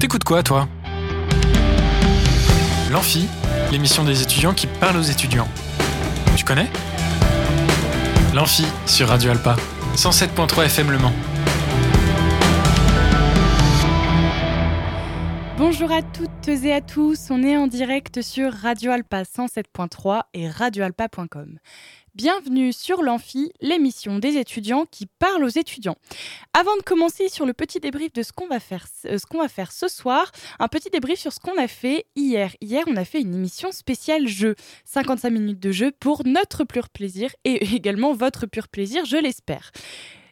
T'écoutes 0.00 0.24
quoi, 0.24 0.42
toi? 0.42 0.66
L'Amphi, 2.90 3.28
l'émission 3.70 4.02
des 4.02 4.22
étudiants 4.22 4.54
qui 4.54 4.66
parle 4.66 4.96
aux 4.96 5.02
étudiants. 5.02 5.46
Tu 6.38 6.44
connais? 6.46 6.68
L'Amphi 8.34 8.64
sur 8.86 9.08
Radio 9.08 9.30
Alpa, 9.30 9.56
107.3 9.96 10.64
FM 10.64 10.90
Le 10.90 10.98
Mans. 10.98 11.12
Bonjour 15.58 15.92
à 15.92 16.00
toutes 16.00 16.48
et 16.48 16.72
à 16.72 16.80
tous, 16.80 17.26
on 17.28 17.42
est 17.42 17.58
en 17.58 17.66
direct 17.66 18.22
sur 18.22 18.54
Radio 18.54 18.92
Alpa 18.92 19.24
107.3 19.24 20.22
et 20.32 20.48
radioalpa.com. 20.48 21.58
Bienvenue 22.16 22.72
sur 22.72 23.02
l'Amphi, 23.02 23.52
l'émission 23.60 24.18
des 24.18 24.36
étudiants 24.36 24.84
qui 24.84 25.06
parle 25.06 25.44
aux 25.44 25.48
étudiants. 25.48 25.94
Avant 26.58 26.76
de 26.76 26.82
commencer 26.82 27.28
sur 27.28 27.46
le 27.46 27.52
petit 27.52 27.78
débrief 27.78 28.12
de 28.12 28.24
ce 28.24 28.32
qu'on 28.32 28.48
va 28.48 28.58
faire, 28.58 28.86
euh, 29.04 29.16
ce 29.16 29.26
qu'on 29.26 29.38
va 29.38 29.48
faire 29.48 29.70
ce 29.70 29.86
soir, 29.86 30.32
un 30.58 30.66
petit 30.66 30.90
débrief 30.90 31.20
sur 31.20 31.32
ce 31.32 31.38
qu'on 31.38 31.56
a 31.56 31.68
fait 31.68 32.06
hier. 32.16 32.56
Hier, 32.60 32.82
on 32.88 32.96
a 32.96 33.04
fait 33.04 33.20
une 33.20 33.32
émission 33.32 33.70
spéciale 33.70 34.26
jeu, 34.26 34.56
55 34.86 35.30
minutes 35.30 35.60
de 35.60 35.70
jeu 35.70 35.92
pour 36.00 36.26
notre 36.26 36.64
pur 36.64 36.88
plaisir 36.88 37.30
et 37.44 37.64
également 37.76 38.12
votre 38.12 38.46
pur 38.46 38.66
plaisir, 38.66 39.04
je 39.04 39.16
l'espère. 39.16 39.70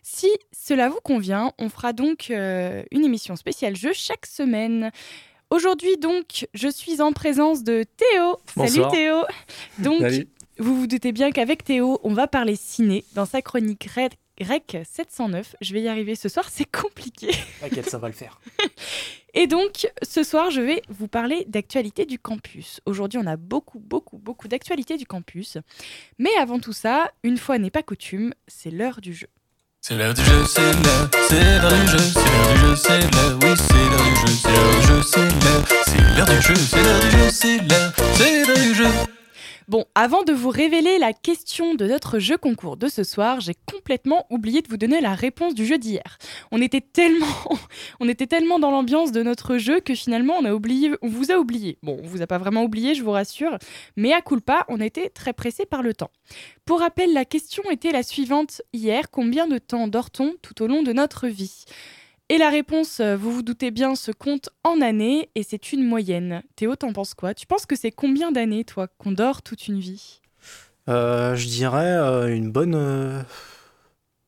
Si 0.03 0.29
cela 0.51 0.89
vous 0.89 1.01
convient, 1.05 1.53
on 1.59 1.69
fera 1.69 1.93
donc 1.93 2.31
euh, 2.31 2.83
une 2.91 3.05
émission 3.05 3.37
spéciale 3.37 3.77
jeu 3.77 3.93
chaque 3.95 4.27
semaine. 4.27 4.91
Aujourd'hui 5.51 5.97
donc, 5.97 6.49
je 6.55 6.69
suis 6.69 7.01
en 7.01 7.13
présence 7.13 7.63
de 7.63 7.85
Théo. 7.85 8.37
Salut 8.47 8.69
Bonsoir. 8.69 8.91
Théo. 8.91 9.23
Donc, 9.79 10.01
Salut. 10.01 10.29
Vous 10.59 10.75
vous 10.81 10.87
doutez 10.87 11.13
bien 11.13 11.31
qu'avec 11.31 11.65
Théo, 11.65 12.01
on 12.03 12.13
va 12.15 12.27
parler 12.27 12.57
ciné 12.57 13.05
dans 13.15 13.27
sa 13.27 13.43
chronique 13.43 13.89
Red- 13.95 14.15
Rec 14.41 14.77
709. 14.89 15.57
Je 15.61 15.73
vais 15.75 15.83
y 15.83 15.89
arriver 15.89 16.15
ce 16.15 16.29
soir, 16.29 16.47
c'est 16.53 16.65
compliqué. 16.71 17.31
T'inquiète, 17.61 17.91
ça 17.91 17.99
va 17.99 18.07
le 18.09 18.15
faire. 18.15 18.41
Et 19.35 19.47
donc, 19.47 19.89
ce 20.03 20.23
soir, 20.23 20.51
je 20.51 20.61
vais 20.61 20.83
vous 20.89 21.09
parler 21.09 21.45
d'actualité 21.49 22.07
du 22.07 22.19
campus. 22.19 22.81
Aujourd'hui, 22.87 23.19
on 23.23 23.27
a 23.27 23.37
beaucoup, 23.37 23.79
beaucoup, 23.81 24.17
beaucoup 24.19 24.47
d'actualité 24.49 24.97
du 24.97 25.07
campus. 25.07 25.59
Mais 26.19 26.31
avant 26.41 26.61
tout 26.61 26.73
ça, 26.73 27.11
une 27.25 27.37
fois 27.37 27.59
n'est 27.59 27.71
pas 27.71 27.83
coutume, 27.83 28.33
c'est 28.47 28.71
l'heure 28.71 29.01
du 29.01 29.13
jeu. 29.13 29.27
C'est 29.81 29.95
l'heure 29.97 30.13
du 30.15 30.23
jeu, 30.25 30.45
c'est 30.45 30.61
l'heure, 30.61 31.09
c'est 31.29 31.59
l'heure 31.61 31.71
du 31.73 31.87
jeu, 31.87 31.99
c'est 31.99 32.21
l'heure 32.25 32.53
du 32.53 32.59
jeu, 32.59 32.77
c'est 32.77 33.01
l'heure, 33.01 33.39
oui, 33.43 33.55
c'est 33.57 33.75
l'heure 33.75 34.05
du 34.05 34.17
jeu, 34.17 34.33
c'est 34.35 34.51
l'heure 34.51 34.75
du 34.75 34.87
jeu, 34.87 35.03
c'est 35.03 35.21
l'heure, 35.21 35.65
c'est 35.87 36.01
l'heure 36.17 36.27
du 36.27 36.43
jeu, 36.43 36.55
c'est 36.57 36.83
l'heure 36.83 37.01
du 37.01 37.11
jeu, 37.11 37.31
c'est 37.31 37.59
l'heure, 37.59 37.93
c'est 38.13 38.45
l'heure 38.47 38.55
du 38.55 38.58
jeu. 38.58 38.58
Bon, 39.69 39.85
avant 39.95 40.23
de 40.23 40.33
vous 40.33 40.49
révéler 40.49 40.99
la 40.99 41.13
question 41.13 41.75
de 41.75 41.85
notre 41.85 42.19
jeu 42.19 42.39
concours 42.39 42.79
de 42.79 42.89
ce 42.89 43.05
soir, 43.05 43.41
j'ai 43.41 43.53
complètement 43.71 44.25
oublié 44.31 44.63
de 44.63 44.69
vous 44.69 44.79
donner 44.79 45.03
la 45.03 45.15
réponse 45.15 45.55
du 45.55 45.67
jeu 45.67 45.77
d'hier. 45.77 46.17
On 46.51 46.63
était 46.63 46.81
tellement, 46.81 47.27
on 48.01 48.09
était 48.09 48.27
tellement 48.27 48.59
dans 48.59 48.71
l'ambiance 48.71 49.13
de 49.13 49.23
notre 49.23 49.59
jeu 49.59 49.81
que 49.81 49.95
finalement 49.95 50.37
on 50.39 50.47
a 50.47 50.55
oublié, 50.55 50.93
on 51.03 51.09
vous 51.09 51.31
a 51.31 51.37
oublié. 51.37 51.77
Bon, 51.83 52.01
on 52.03 52.07
vous 52.07 52.23
a 52.23 52.27
pas 52.27 52.39
vraiment 52.39 52.63
oublié, 52.63 52.95
je 52.95 53.03
vous 53.03 53.11
rassure, 53.11 53.59
mais 53.95 54.15
à 54.15 54.23
culpa, 54.23 54.65
on 54.71 54.81
était 54.81 55.11
très 55.11 55.35
pressé 55.35 55.67
par 55.67 55.83
le 55.83 55.93
temps. 55.93 56.13
Pour 56.65 56.81
rappel, 56.81 57.13
la 57.13 57.27
question 57.27 57.63
était 57.71 57.93
la 57.93 58.03
suivante 58.03 58.63
hier 58.73 59.11
combien 59.11 59.47
de 59.47 59.59
temps 59.59 59.87
dort-on 59.87 60.33
tout 60.41 60.63
au 60.63 60.67
long 60.67 60.83
de 60.83 60.95
notre 60.95 61.29
vie? 61.29 61.67
Et 62.29 62.39
la 62.39 62.51
réponse, 62.51 63.01
euh, 63.01 63.17
vous 63.17 63.33
vous 63.33 63.43
doutez 63.43 63.71
bien, 63.71 63.95
se 63.95 64.11
compte 64.13 64.51
en 64.65 64.81
années 64.81 65.31
et 65.35 65.43
c'est 65.43 65.73
une 65.73 65.85
moyenne. 65.87 66.43
Théo, 66.57 66.77
t'en 66.77 66.93
penses 66.93 67.15
quoi? 67.15 67.35
Tu 67.35 67.47
penses 67.47 67.67
que 67.67 67.77
c'est 67.77 67.91
combien 67.91 68.33
d'années, 68.33 68.65
toi, 68.65 68.87
qu'on 68.99 69.13
dort 69.13 69.43
toute 69.43 69.69
une 69.69 69.81
vie? 69.81 70.21
Euh, 70.89 71.35
je 71.37 71.47
dirais 71.47 71.87
euh, 71.97 72.35
une 72.35 72.51
bonne. 72.51 72.75
euh, 72.75 73.23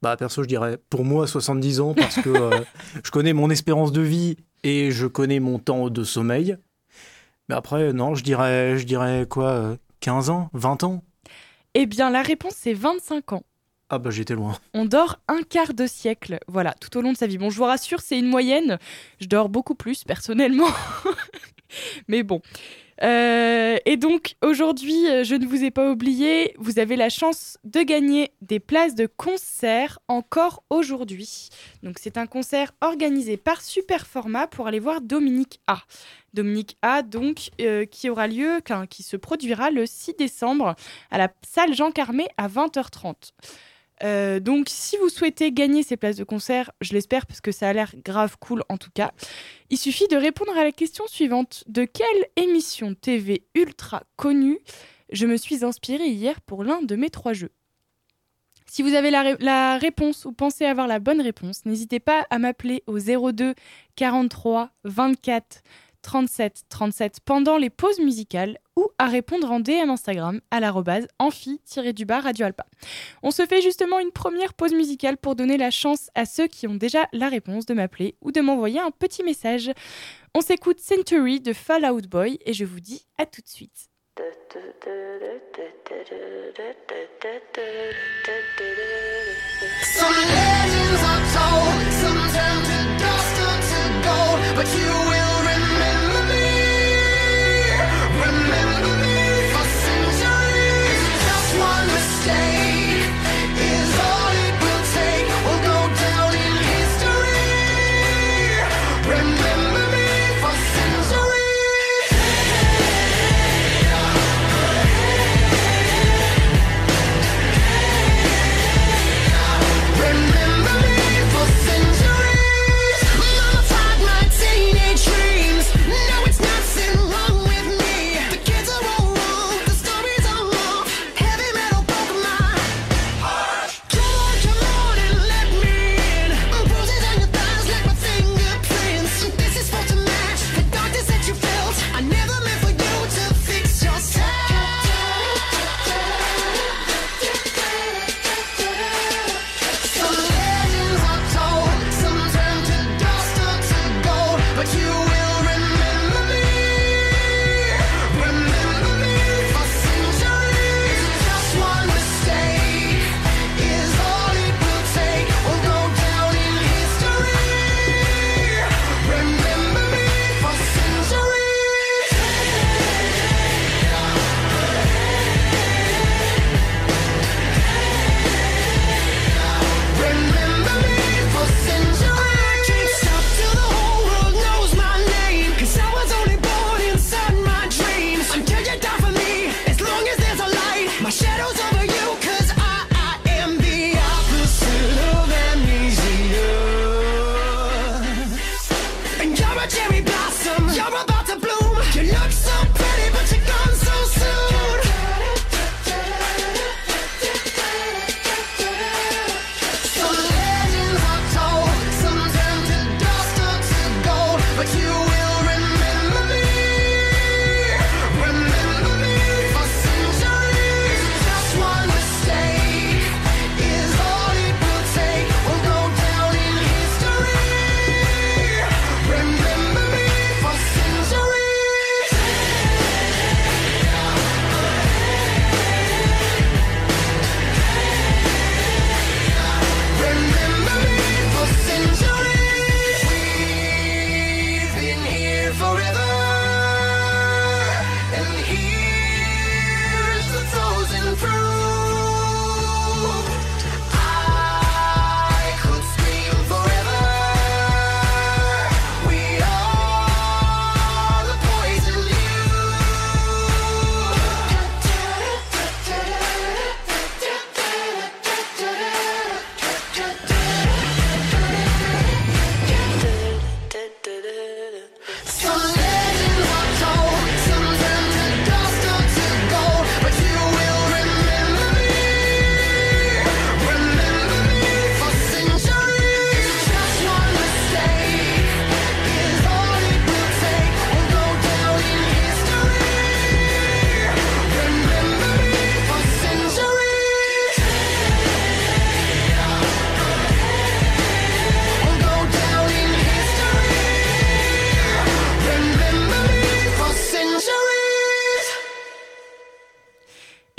Bah, 0.02 0.16
perso, 0.16 0.42
je 0.42 0.48
dirais 0.48 0.78
pour 0.88 1.04
moi 1.04 1.26
70 1.26 1.80
ans 1.80 1.94
parce 1.94 2.16
que 2.20 2.50
je 3.04 3.10
connais 3.10 3.32
mon 3.34 3.50
espérance 3.50 3.92
de 3.92 4.00
vie 4.00 4.36
et 4.62 4.90
je 4.90 5.06
connais 5.06 5.40
mon 5.40 5.58
temps 5.58 5.90
de 5.90 6.04
sommeil. 6.04 6.56
Mais 7.48 7.54
après, 7.54 7.92
non, 7.92 8.14
je 8.14 8.22
dirais, 8.22 8.78
je 8.78 8.84
dirais 8.86 9.26
quoi 9.28 9.48
euh, 9.50 9.76
15 10.00 10.30
ans 10.30 10.50
20 10.52 10.84
ans? 10.84 11.02
Eh 11.74 11.86
bien, 11.86 12.10
la 12.10 12.22
réponse, 12.22 12.55
c'est 12.56 12.74
25 12.74 13.33
ans. 13.34 13.42
Ah, 13.92 13.98
bah, 13.98 14.11
j'étais 14.11 14.34
loin. 14.34 14.56
On 14.73 14.84
dort 14.84 15.18
un 15.27 15.42
quart 15.42 15.74
de 15.74 15.84
siècle, 15.89 16.39
voilà, 16.46 16.74
tout 16.74 16.96
au 16.96 17.02
long 17.02 17.12
de 17.12 17.17
sa 17.17 17.27
vie. 17.27 17.39
Bon, 17.39 17.51
je 17.51 17.56
vous 17.56 17.64
rassure, 17.64 18.01
c'est 18.01 18.17
une 18.17 18.28
moyenne. 18.28 18.78
Je 19.20 19.27
dors 19.27 19.48
beaucoup 19.48 19.74
plus, 19.74 20.05
personnellement. 20.05 20.68
Mais 22.08 22.23
bon. 22.23 22.40
Euh, 23.02 23.78
et 23.86 23.96
donc, 23.96 24.36
aujourd'hui, 24.42 25.06
je 25.24 25.34
ne 25.34 25.45
vous 25.45 25.64
ai 25.64 25.73
pas 25.73 25.90
oublié, 25.90 26.55
vous 26.58 26.78
avez 26.78 26.95
la 26.95 27.08
chance 27.08 27.58
de 27.64 27.80
gagner 27.80 28.30
des 28.42 28.61
places 28.61 28.95
de 28.95 29.06
concert 29.06 29.98
encore 30.07 30.62
aujourd'hui. 30.70 31.48
Donc, 31.83 31.96
c'est 31.98 32.17
un 32.17 32.27
concert 32.27 32.72
organisé 32.83 33.36
par 33.39 33.61
Superformat 33.61 34.46
pour 34.46 34.68
aller 34.68 34.80
voir 34.80 35.01
Dominique 35.01 35.61
A. 35.67 35.80
Dominique 36.33 36.77
A, 36.83 37.02
donc, 37.02 37.51
euh, 37.61 37.86
qui 37.86 38.08
aura 38.08 38.28
lieu, 38.28 38.61
qui 38.89 39.02
se 39.02 39.17
produira 39.17 39.72
le 39.72 39.84
6 39.84 40.14
décembre 40.17 40.77
à 41.11 41.18
la 41.18 41.28
salle 41.45 41.74
Jean 41.74 41.90
Carmé 41.90 42.28
à 42.36 42.46
20h30. 42.46 43.33
Euh, 44.02 44.40
donc, 44.40 44.68
si 44.68 44.96
vous 44.96 45.08
souhaitez 45.08 45.52
gagner 45.52 45.83
ces 45.83 45.96
places 45.96 46.16
de 46.16 46.24
concert, 46.24 46.70
je 46.80 46.92
l'espère 46.92 47.27
parce 47.27 47.40
que 47.40 47.52
ça 47.52 47.68
a 47.68 47.72
l'air 47.72 47.94
grave 48.05 48.36
cool 48.38 48.62
en 48.68 48.78
tout 48.78 48.90
cas, 48.92 49.12
il 49.68 49.78
suffit 49.78 50.08
de 50.08 50.16
répondre 50.16 50.56
à 50.56 50.64
la 50.64 50.72
question 50.72 51.06
suivante. 51.06 51.64
De 51.66 51.84
quelle 51.84 52.27
émission 52.36 52.94
TV 52.94 53.44
ultra 53.55 54.05
connue 54.16 54.58
je 55.12 55.27
me 55.27 55.36
suis 55.36 55.64
inspirée 55.64 56.08
hier 56.08 56.40
pour 56.40 56.64
l'un 56.64 56.83
de 56.83 56.96
mes 56.96 57.10
trois 57.10 57.33
jeux? 57.33 57.52
Si 58.66 58.83
vous 58.83 58.94
avez 58.94 59.10
la, 59.10 59.34
la 59.40 59.78
réponse 59.78 60.24
ou 60.24 60.33
pensez 60.33 60.64
avoir 60.64 60.86
la 60.86 61.00
bonne 61.00 61.20
réponse, 61.20 61.64
n'hésitez 61.66 61.98
pas 61.98 62.24
à 62.30 62.39
m'appeler 62.39 62.84
au 62.86 62.98
02 63.00 63.55
43 63.96 64.70
24 64.84 65.62
37 66.02 66.64
37 66.68 67.20
pendant 67.24 67.56
les 67.56 67.70
pauses 67.70 67.98
musicales 67.98 68.58
ou 68.77 68.88
à 68.98 69.06
répondre 69.06 69.50
en 69.50 69.61
DM 69.61 69.90
Instagram 69.90 70.40
à 70.50 70.61
l'arrobase 70.61 71.06
amphi-du-bas 71.18 72.20
Radio 72.20 72.46
Alpa. 72.46 72.66
On 73.22 73.30
se 73.30 73.46
fait 73.46 73.61
justement 73.62 73.98
une 73.98 74.10
première 74.10 74.55
pause 74.55 74.72
musicale 74.72 75.16
pour 75.16 75.36
donner 75.36 75.56
la 75.56 75.70
chance 75.70 76.08
à 76.14 76.24
ceux 76.24 76.46
qui 76.46 76.66
ont 76.66 76.74
déjà 76.74 77.06
la 77.12 77.28
réponse 77.28 77.66
de 77.66 77.74
m'appeler 77.74 78.16
ou 78.20 78.33
de 78.33 78.40
m'envoyer 78.40 78.80
un 78.80 78.90
petit 78.90 79.22
message. 79.22 79.70
On 80.34 80.40
s'écoute 80.40 80.80
Century 80.80 81.40
de 81.40 81.52
Fall 81.52 81.84
Out 81.84 82.06
Boy 82.06 82.39
et 82.44 82.52
je 82.52 82.64
vous 82.64 82.80
dis 82.80 83.06
à 83.18 83.27
tout 83.27 83.42
de 83.42 83.48
suite. 83.48 83.90
stay. 102.23 102.59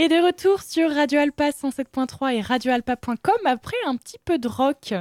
Et 0.01 0.07
de 0.07 0.15
retour 0.15 0.63
sur 0.63 0.89
Radio 0.91 1.19
Alpa 1.19 1.51
107.3 1.51 2.33
et 2.33 2.41
radioalpa.com 2.41 3.35
après 3.45 3.77
un 3.85 3.97
petit 3.97 4.17
peu 4.25 4.39
de 4.39 4.47
rock. 4.47 4.95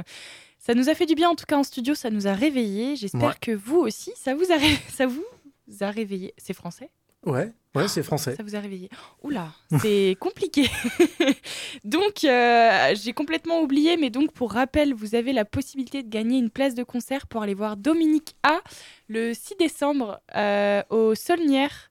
Ça 0.59 0.75
nous 0.75 0.89
a 0.89 0.93
fait 0.93 1.07
du 1.07 1.15
bien 1.15 1.27
en 1.31 1.33
tout 1.35 1.45
cas 1.47 1.57
en 1.57 1.63
studio, 1.63 1.95
ça 1.95 2.11
nous 2.11 2.27
a 2.27 2.33
réveillés. 2.33 2.95
J'espère 2.95 3.29
Ouais. 3.29 3.33
que 3.41 3.49
vous 3.51 3.77
aussi, 3.79 4.11
ça 4.15 4.35
vous 4.35 4.51
a, 4.51 4.57
ré- 4.57 4.77
ça 4.89 5.07
vous 5.07 5.25
a 5.79 5.89
réveillé. 5.89 6.35
C'est 6.37 6.53
français? 6.53 6.91
Ouais, 7.25 7.51
ouais, 7.73 7.87
c'est 7.87 8.03
français. 8.03 8.35
Ça 8.35 8.43
vous 8.43 8.55
a 8.55 8.59
réveillé. 8.59 8.89
Oula, 9.23 9.47
c'est 9.81 10.15
compliqué. 10.19 10.69
donc, 11.83 12.23
euh, 12.23 12.93
j'ai 12.93 13.13
complètement 13.13 13.61
oublié, 13.61 13.97
mais 13.97 14.11
donc 14.11 14.31
pour 14.33 14.51
rappel, 14.51 14.93
vous 14.93 15.15
avez 15.15 15.33
la 15.33 15.45
possibilité 15.45 16.03
de 16.03 16.09
gagner 16.09 16.37
une 16.37 16.51
place 16.51 16.75
de 16.75 16.83
concert 16.83 17.25
pour 17.25 17.41
aller 17.41 17.55
voir 17.55 17.75
Dominique 17.75 18.35
A 18.43 18.59
le 19.07 19.33
6 19.33 19.55
décembre 19.57 20.21
euh, 20.35 20.83
au 20.91 21.15
Solnière. 21.15 21.89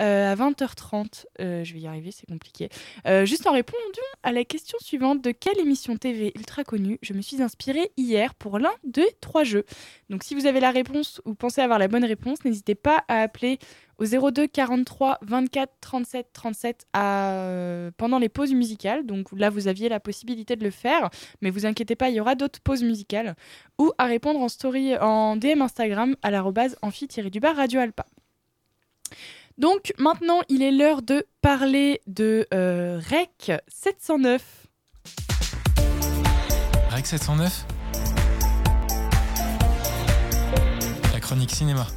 Euh, 0.00 0.32
à 0.32 0.36
20h30, 0.36 1.26
Euh, 1.40 1.64
je 1.64 1.72
vais 1.74 1.80
y 1.80 1.86
arriver, 1.86 2.10
c'est 2.10 2.26
compliqué. 2.26 2.68
Euh, 3.06 3.24
juste 3.24 3.46
en 3.46 3.52
répondant 3.52 3.78
à 4.22 4.32
la 4.32 4.44
question 4.44 4.78
suivante 4.80 5.22
de 5.22 5.30
quelle 5.30 5.58
émission 5.58 5.96
TV 5.96 6.32
ultra 6.36 6.64
connue 6.64 6.98
je 7.02 7.12
me 7.12 7.22
suis 7.22 7.42
inspirée 7.42 7.90
hier 7.96 8.34
pour 8.34 8.58
l'un 8.58 8.72
des 8.84 9.06
trois 9.20 9.44
jeux? 9.44 9.64
Donc 10.10 10.24
si 10.24 10.34
vous 10.34 10.46
avez 10.46 10.60
la 10.60 10.70
réponse 10.70 11.20
ou 11.24 11.34
pensez 11.34 11.60
avoir 11.60 11.78
la 11.78 11.88
bonne 11.88 12.04
réponse, 12.04 12.44
n'hésitez 12.44 12.74
pas 12.74 13.04
à 13.08 13.20
appeler 13.22 13.58
au 13.98 14.04
02 14.04 14.46
43 14.46 15.18
24 15.22 15.72
37 15.80 16.26
37 16.32 16.86
à, 16.92 17.32
euh, 17.32 17.90
pendant 17.96 18.18
les 18.18 18.28
pauses 18.28 18.52
musicales. 18.52 19.04
Donc 19.06 19.28
là, 19.32 19.50
vous 19.50 19.68
aviez 19.68 19.88
la 19.88 20.00
possibilité 20.00 20.56
de 20.56 20.64
le 20.64 20.70
faire, 20.70 21.10
mais 21.42 21.50
vous 21.50 21.66
inquiétez 21.66 21.96
pas, 21.96 22.08
il 22.08 22.16
y 22.16 22.20
aura 22.20 22.34
d'autres 22.34 22.60
pauses 22.60 22.82
musicales. 22.82 23.34
Ou 23.78 23.92
à 23.98 24.06
répondre 24.06 24.40
en 24.40 24.48
story, 24.48 24.96
en 24.98 25.36
DM 25.36 25.62
Instagram 25.62 26.16
à 26.22 26.30
l'arrobase 26.30 26.76
amphi-du-bar 26.82 27.56
Radio 27.56 27.80
Alpa. 27.80 28.06
Donc 29.58 29.92
maintenant, 29.98 30.40
il 30.48 30.62
est 30.62 30.70
l'heure 30.70 31.02
de 31.02 31.26
parler 31.42 32.00
de 32.06 32.46
euh, 32.54 33.00
REC 33.10 33.60
709. 33.66 34.40
Rec 36.90 37.04
709 37.04 37.66
La 41.12 41.18
chronique 41.18 41.50
cinéma. 41.50 41.88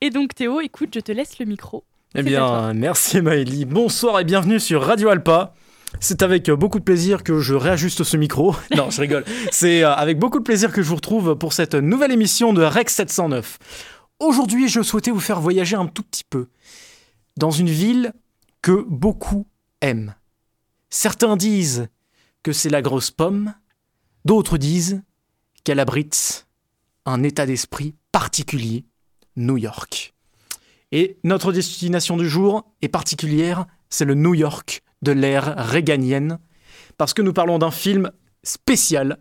Et 0.00 0.10
donc 0.10 0.36
Théo, 0.36 0.60
écoute, 0.60 0.90
je 0.94 1.00
te 1.00 1.10
laisse 1.10 1.40
le 1.40 1.46
micro. 1.46 1.82
Eh 2.14 2.22
bien, 2.22 2.72
merci 2.74 3.20
Maëlie. 3.20 3.64
Bonsoir 3.64 4.20
et 4.20 4.24
bienvenue 4.24 4.60
sur 4.60 4.82
Radio 4.84 5.08
Alpa. 5.08 5.52
C'est 6.00 6.22
avec 6.22 6.48
euh, 6.48 6.56
beaucoup 6.56 6.78
de 6.78 6.84
plaisir 6.84 7.22
que 7.22 7.40
je 7.40 7.54
réajuste 7.54 8.04
ce 8.04 8.16
micro. 8.16 8.54
Non, 8.76 8.90
je 8.90 9.00
rigole. 9.00 9.24
C'est 9.50 9.82
euh, 9.82 9.94
avec 9.94 10.18
beaucoup 10.18 10.38
de 10.38 10.44
plaisir 10.44 10.72
que 10.72 10.82
je 10.82 10.88
vous 10.88 10.96
retrouve 10.96 11.36
pour 11.36 11.52
cette 11.52 11.74
nouvelle 11.74 12.12
émission 12.12 12.52
de 12.52 12.62
Rex 12.62 12.94
709. 12.94 13.58
Aujourd'hui, 14.18 14.68
je 14.68 14.82
souhaitais 14.82 15.10
vous 15.10 15.20
faire 15.20 15.40
voyager 15.40 15.76
un 15.76 15.86
tout 15.86 16.02
petit 16.02 16.24
peu 16.28 16.48
dans 17.36 17.50
une 17.50 17.68
ville 17.68 18.12
que 18.62 18.84
beaucoup 18.88 19.46
aiment. 19.80 20.14
Certains 20.90 21.36
disent 21.36 21.88
que 22.42 22.52
c'est 22.52 22.70
la 22.70 22.82
grosse 22.82 23.10
pomme, 23.10 23.54
d'autres 24.24 24.58
disent 24.58 25.02
qu'elle 25.64 25.80
abrite 25.80 26.46
un 27.04 27.22
état 27.22 27.46
d'esprit 27.46 27.94
particulier, 28.12 28.84
New 29.36 29.56
York. 29.56 30.14
Et 30.92 31.18
notre 31.24 31.52
destination 31.52 32.16
du 32.16 32.28
jour 32.28 32.64
est 32.80 32.88
particulière, 32.88 33.66
c'est 33.90 34.04
le 34.04 34.14
New 34.14 34.34
York 34.34 34.82
de 35.06 35.12
l'ère 35.12 35.54
réganienne, 35.56 36.38
parce 36.98 37.14
que 37.14 37.22
nous 37.22 37.32
parlons 37.32 37.58
d'un 37.58 37.70
film 37.70 38.10
spécial, 38.42 39.18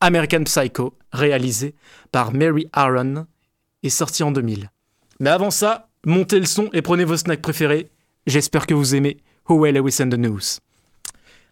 American 0.00 0.42
Psycho, 0.42 0.94
réalisé 1.12 1.74
par 2.10 2.32
Mary 2.32 2.68
Aaron 2.72 3.26
et 3.84 3.90
sorti 3.90 4.24
en 4.24 4.32
2000. 4.32 4.70
Mais 5.20 5.30
avant 5.30 5.52
ça, 5.52 5.88
montez 6.04 6.40
le 6.40 6.46
son 6.46 6.68
et 6.72 6.82
prenez 6.82 7.04
vos 7.04 7.16
snacks 7.16 7.40
préférés. 7.40 7.88
J'espère 8.26 8.66
que 8.66 8.74
vous 8.74 8.96
aimez 8.96 9.18
Howell 9.48 9.76
Lewis 9.76 9.98
and 10.00 10.10
the 10.10 10.18
News. 10.18 10.58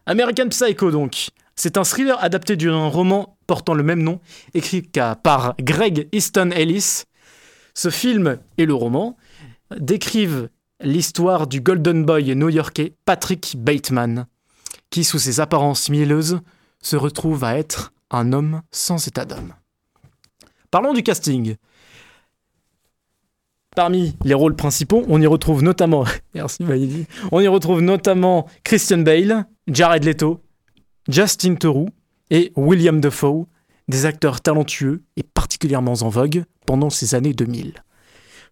American 0.06 0.48
Psycho 0.48 0.90
donc, 0.90 1.30
c'est 1.54 1.78
un 1.78 1.84
thriller 1.84 2.22
adapté 2.22 2.56
d'un 2.56 2.88
roman 2.88 3.38
portant 3.46 3.74
le 3.74 3.84
même 3.84 4.02
nom, 4.02 4.20
écrit 4.54 4.82
par 5.22 5.54
Greg 5.60 6.08
Easton 6.10 6.50
Ellis. 6.50 7.04
Ce 7.74 7.90
film 7.90 8.38
et 8.58 8.66
le 8.66 8.74
roman 8.74 9.16
décrivent 9.78 10.48
l'histoire 10.80 11.47
du 11.47 11.61
Golden 11.61 12.04
Boy 12.04 12.35
new-yorkais 12.35 12.95
Patrick 13.04 13.54
Bateman, 13.56 14.26
qui, 14.90 15.04
sous 15.04 15.18
ses 15.18 15.40
apparences 15.40 15.88
mielleuses, 15.88 16.40
se 16.83 16.97
retrouve 16.97 17.45
à 17.45 17.56
être 17.56 17.92
un 18.11 18.33
homme 18.33 18.62
sans 18.71 19.06
état 19.09 19.25
d'homme. 19.25 19.54
Parlons 20.71 20.92
du 20.92 21.02
casting. 21.02 21.56
Parmi 23.75 24.16
les 24.25 24.35
rôles 24.35 24.56
principaux, 24.56 25.04
on 25.09 25.21
y 25.21 25.26
retrouve 25.26 25.62
notamment, 25.62 26.04
on 27.33 27.40
y 27.40 27.49
retrouve 27.49 27.83
notamment 27.83 28.47
Christian 28.64 28.99
Bale, 28.99 29.47
Jared 29.68 30.04
Leto, 30.04 30.40
Justin 31.09 31.56
Theroux 31.56 31.90
et 32.30 32.52
William 32.56 33.00
Dafoe, 33.00 33.47
des 33.88 34.06
acteurs 34.06 34.40
talentueux 34.40 35.04
et 35.16 35.23
particulièrement 35.23 35.92
en 35.92 36.09
vogue 36.09 36.45
pendant 36.66 36.90
ces 36.90 37.14
années 37.14 37.35
2000. 37.35 37.83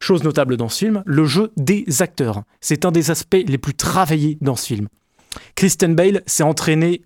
Chose 0.01 0.25
notable 0.25 0.57
dans 0.57 0.69
ce 0.69 0.79
film, 0.85 1.03
le 1.07 1.25
jeu 1.25 1.53
des 1.57 1.85
acteurs. 2.01 2.43
C'est 2.61 2.85
un 2.85 2.93
des 2.93 3.11
aspects 3.11 3.45
les 3.47 3.59
plus 3.59 3.75
travaillés 3.75 4.39
dans 4.41 4.57
ce 4.57 4.67
film. 4.67 4.89
Kristen 5.55 5.95
Bale 5.95 6.23
s'est 6.27 6.43
entraîné 6.43 7.03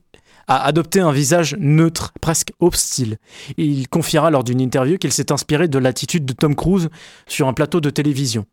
à 0.49 0.64
adopter 0.64 1.00
un 1.00 1.12
visage 1.12 1.54
neutre, 1.59 2.12
presque 2.21 2.52
hostile. 2.59 3.18
Il 3.59 3.87
confiera 3.88 4.30
lors 4.30 4.45
d'une 4.45 4.61
interview 4.61 4.97
qu'il 4.97 5.12
s'est 5.12 5.30
inspiré 5.30 5.68
de 5.68 5.78
l'attitude 5.78 6.25
de 6.25 6.33
Tom 6.33 6.57
Cruise 6.57 6.88
sur 7.26 7.49
un 7.49 7.52
plateau 7.52 7.80
de 7.80 7.90
télévision. 7.90 8.47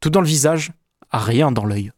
Tout 0.00 0.10
dans 0.10 0.22
le 0.22 0.26
visage, 0.26 0.72
rien 1.12 1.52
dans 1.52 1.66
l'œil. 1.66 1.92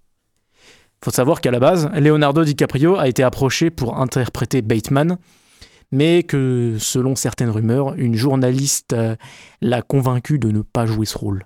Faut 1.05 1.13
savoir 1.13 1.41
qu'à 1.41 1.51
la 1.51 1.61
base, 1.61 1.89
Leonardo 1.95 2.45
DiCaprio 2.45 2.97
a 2.97 3.09
été 3.09 3.23
approché 3.23 3.71
pour 3.71 3.99
interpréter 3.99 4.63
Bateman, 4.63 5.19
mais 5.93 6.25
que, 6.25 6.77
selon 6.81 7.15
certaines 7.15 7.51
rumeurs, 7.51 7.95
une 7.95 8.17
journaliste 8.17 8.95
euh, 8.95 9.15
l'a 9.61 9.83
convaincu 9.83 10.39
de 10.39 10.51
ne 10.51 10.63
pas 10.63 10.87
jouer 10.87 11.07
ce 11.07 11.17
rôle. 11.17 11.45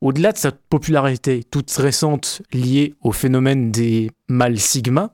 Au-delà 0.00 0.32
de 0.32 0.38
sa 0.38 0.50
popularité 0.52 1.44
toute 1.50 1.70
récente 1.72 2.42
liée 2.52 2.94
au 3.02 3.12
phénomène 3.12 3.70
des 3.70 4.10
mâles 4.28 4.58
sigma, 4.58 5.12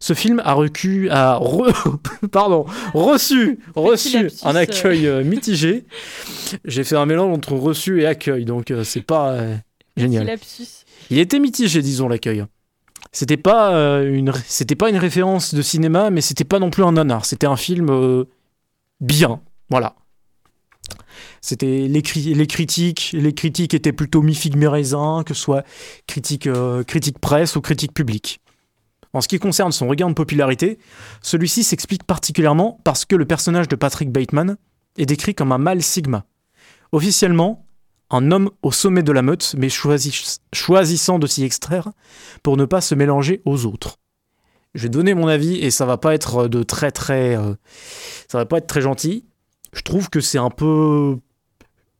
ce 0.00 0.14
film 0.14 0.40
a, 0.44 0.54
recu, 0.54 1.08
a 1.10 1.38
re- 1.38 1.96
pardon, 2.32 2.66
reçu, 2.94 3.60
reçu 3.76 4.30
un 4.42 4.56
euh. 4.56 4.58
accueil 4.60 5.06
euh, 5.06 5.22
mitigé. 5.22 5.84
J'ai 6.64 6.82
fait 6.82 6.96
un 6.96 7.06
mélange 7.06 7.32
entre 7.36 7.52
reçu 7.52 8.02
et 8.02 8.06
accueil, 8.06 8.44
donc 8.44 8.70
euh, 8.70 8.82
c'est 8.84 9.02
pas 9.02 9.30
euh, 9.32 9.56
génial. 9.96 10.38
Il 11.10 11.18
était 11.18 11.38
mitigé, 11.38 11.82
disons, 11.82 12.08
l'accueil. 12.08 12.44
C'était 13.12 13.36
pas, 13.36 13.74
euh, 13.74 14.12
une, 14.12 14.32
c'était 14.46 14.76
pas 14.76 14.88
une 14.88 14.96
référence 14.96 15.54
de 15.54 15.62
cinéma, 15.62 16.10
mais 16.10 16.20
c'était 16.20 16.44
pas 16.44 16.58
non 16.58 16.70
plus 16.70 16.84
un 16.84 16.92
nanar. 16.92 17.24
C'était 17.24 17.46
un 17.46 17.56
film 17.56 17.90
euh, 17.90 18.24
bien, 19.00 19.40
voilà. 19.68 19.94
C'était 21.40 21.86
les, 21.88 22.02
cri- 22.02 22.34
les 22.34 22.46
critiques, 22.46 23.10
les 23.12 23.34
critiques 23.34 23.74
étaient 23.74 23.92
plutôt 23.92 24.22
mi 24.22 24.34
figue 24.34 24.56
mi 24.56 24.66
que 24.66 25.34
ce 25.34 25.40
soit 25.40 25.64
critique, 26.06 26.46
euh, 26.46 26.82
presse 27.20 27.56
ou 27.56 27.60
critique 27.60 27.94
publique. 27.94 28.40
En 29.12 29.20
ce 29.20 29.28
qui 29.28 29.38
concerne 29.38 29.72
son 29.72 29.88
regain 29.88 30.08
de 30.08 30.14
popularité, 30.14 30.78
celui-ci 31.22 31.64
s'explique 31.64 32.04
particulièrement 32.04 32.78
parce 32.84 33.04
que 33.04 33.16
le 33.16 33.24
personnage 33.24 33.68
de 33.68 33.76
Patrick 33.76 34.10
Bateman 34.10 34.56
est 34.98 35.06
décrit 35.06 35.34
comme 35.34 35.52
un 35.52 35.58
mâle 35.58 35.82
sigma. 35.82 36.24
Officiellement, 36.92 37.66
un 38.10 38.30
homme 38.30 38.50
au 38.62 38.72
sommet 38.72 39.02
de 39.02 39.12
la 39.12 39.22
meute, 39.22 39.54
mais 39.56 39.68
choisi- 39.68 40.38
choisissant 40.52 41.18
de 41.18 41.26
s'y 41.26 41.44
extraire 41.44 41.90
pour 42.42 42.56
ne 42.56 42.64
pas 42.64 42.80
se 42.80 42.94
mélanger 42.94 43.42
aux 43.44 43.66
autres. 43.66 43.96
Je 44.74 44.82
vais 44.84 44.88
donner 44.88 45.14
mon 45.14 45.26
avis 45.26 45.56
et 45.56 45.70
ça 45.72 45.86
va 45.86 45.96
pas 45.96 46.14
être 46.14 46.46
de 46.46 46.62
très 46.62 46.92
très, 46.92 47.36
euh, 47.36 47.54
ça 48.28 48.38
va 48.38 48.46
pas 48.46 48.58
être 48.58 48.68
très 48.68 48.80
gentil. 48.80 49.24
Je 49.72 49.82
trouve 49.82 50.10
que 50.10 50.20
c'est 50.20 50.38
un 50.38 50.50
peu 50.50 51.18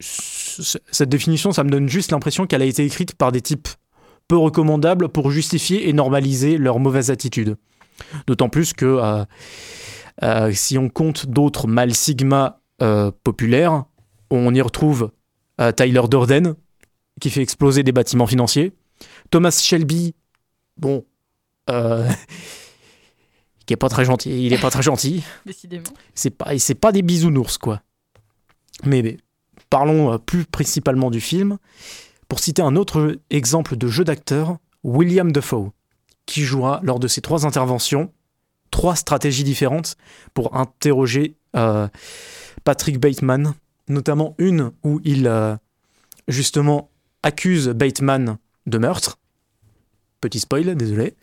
cette 0.01 1.09
définition, 1.09 1.51
ça 1.51 1.63
me 1.63 1.69
donne 1.69 1.87
juste 1.87 2.11
l'impression 2.11 2.47
qu'elle 2.47 2.61
a 2.61 2.65
été 2.65 2.83
écrite 2.83 3.15
par 3.15 3.31
des 3.31 3.41
types 3.41 3.67
peu 4.27 4.37
recommandables 4.37 5.09
pour 5.09 5.31
justifier 5.31 5.89
et 5.89 5.93
normaliser 5.93 6.57
leur 6.57 6.79
mauvaise 6.79 7.11
attitude. 7.11 7.57
D'autant 8.27 8.49
plus 8.49 8.73
que 8.73 8.85
euh, 8.85 9.25
euh, 10.23 10.51
si 10.53 10.77
on 10.77 10.89
compte 10.89 11.27
d'autres 11.27 11.67
mâles 11.67 11.93
sigma 11.93 12.61
euh, 12.81 13.11
populaires, 13.23 13.85
on 14.29 14.53
y 14.53 14.61
retrouve 14.61 15.11
Tyler 15.75 16.01
Durden, 16.09 16.55
qui 17.19 17.29
fait 17.29 17.41
exploser 17.41 17.83
des 17.83 17.91
bâtiments 17.91 18.25
financiers. 18.25 18.73
Thomas 19.29 19.51
Shelby, 19.61 20.15
bon, 20.77 21.05
qui 23.71 23.73
est 23.73 23.77
pas 23.77 23.87
très 23.87 24.03
gentil. 24.03 24.45
Il 24.45 24.51
est 24.51 24.57
pas 24.61 24.69
très 24.69 24.81
gentil. 24.81 25.23
Décidément. 25.45 25.85
C'est 26.13 26.29
pas, 26.29 26.59
c'est 26.59 26.75
pas 26.75 26.91
des 26.91 27.01
bisounours, 27.01 27.57
quoi. 27.57 27.81
Mais, 28.83 29.01
mais 29.01 29.15
parlons 29.69 30.11
euh, 30.11 30.17
plus 30.17 30.43
principalement 30.43 31.09
du 31.09 31.21
film. 31.21 31.57
Pour 32.27 32.39
citer 32.39 32.61
un 32.61 32.75
autre 32.75 33.17
exemple 33.29 33.77
de 33.77 33.87
jeu 33.87 34.03
d'acteur, 34.03 34.57
William 34.83 35.31
Dafoe, 35.31 35.71
qui 36.25 36.41
jouera 36.41 36.81
lors 36.83 36.99
de 36.99 37.07
ses 37.07 37.21
trois 37.21 37.45
interventions 37.45 38.11
trois 38.71 38.97
stratégies 38.97 39.45
différentes 39.45 39.95
pour 40.33 40.57
interroger 40.57 41.35
euh, 41.55 41.87
Patrick 42.65 42.99
Bateman, 42.99 43.53
notamment 43.87 44.35
une 44.37 44.71
où 44.83 44.99
il 45.05 45.27
euh, 45.27 45.55
justement 46.27 46.89
accuse 47.23 47.69
Bateman 47.69 48.37
de 48.65 48.77
meurtre. 48.77 49.17
Petit 50.19 50.39
spoil, 50.41 50.75
désolé. 50.75 51.15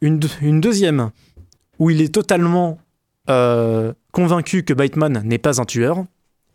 Une 0.00 0.18
deuxième 0.60 1.10
où 1.78 1.90
il 1.90 2.00
est 2.00 2.14
totalement 2.14 2.78
euh, 3.28 3.92
convaincu 4.12 4.62
que 4.62 4.72
Bateman 4.72 5.22
n'est 5.24 5.38
pas 5.38 5.60
un 5.60 5.64
tueur. 5.64 6.04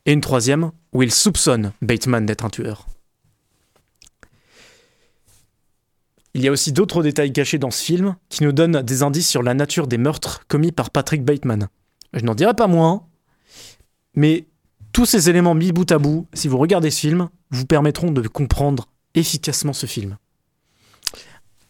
Et 0.06 0.14
une 0.14 0.22
troisième 0.22 0.72
où 0.94 1.04
il 1.04 1.12
soupçonne 1.12 1.74
Bateman 1.82 2.26
d'être 2.26 2.44
un 2.44 2.50
tueur. 2.50 2.88
Il 6.34 6.42
y 6.42 6.48
a 6.48 6.52
aussi 6.52 6.72
d'autres 6.72 7.04
détails 7.04 7.34
cachés 7.34 7.60
dans 7.60 7.72
ce 7.72 7.84
film 7.84 8.16
qui 8.30 8.44
nous 8.44 8.52
donnent 8.52 8.82
des 8.82 9.04
indices 9.04 9.30
sur 9.30 9.44
la 9.44 9.54
nature 9.54 9.88
des 9.88 9.98
meurtres 9.98 10.46
commis 10.48 10.72
par 10.72 10.90
Patrick 10.90 11.24
Bateman. 11.24 11.68
Je 12.14 12.24
n'en 12.24 12.36
dirai 12.36 12.54
pas 12.54 12.68
moins, 12.68 13.06
mais 14.16 14.48
tous 14.94 15.06
ces 15.06 15.30
éléments 15.30 15.56
mis 15.56 15.72
bout 15.72 15.92
à 15.92 16.00
bout, 16.00 16.28
si 16.34 16.48
vous 16.48 16.58
regardez 16.58 16.90
ce 16.90 17.02
film, 17.02 17.30
vous 17.50 17.66
permettront 17.66 18.12
de 18.12 18.28
comprendre 18.28 18.88
efficacement 19.14 19.74
ce 19.74 19.86
film. 19.86 20.18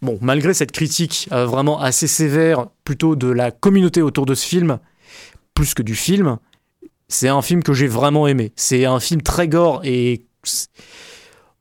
Bon, 0.01 0.17
malgré 0.21 0.53
cette 0.53 0.71
critique 0.71 1.29
euh, 1.31 1.45
vraiment 1.45 1.79
assez 1.79 2.07
sévère, 2.07 2.67
plutôt 2.83 3.15
de 3.15 3.27
la 3.27 3.51
communauté 3.51 4.01
autour 4.01 4.25
de 4.25 4.33
ce 4.33 4.45
film, 4.45 4.79
plus 5.53 5.73
que 5.73 5.83
du 5.83 5.95
film, 5.95 6.37
c'est 7.07 7.27
un 7.27 7.41
film 7.41 7.61
que 7.61 7.73
j'ai 7.73 7.87
vraiment 7.87 8.27
aimé. 8.27 8.51
C'est 8.55 8.85
un 8.85 8.99
film 8.99 9.21
très 9.21 9.47
gore 9.47 9.81
et 9.83 10.25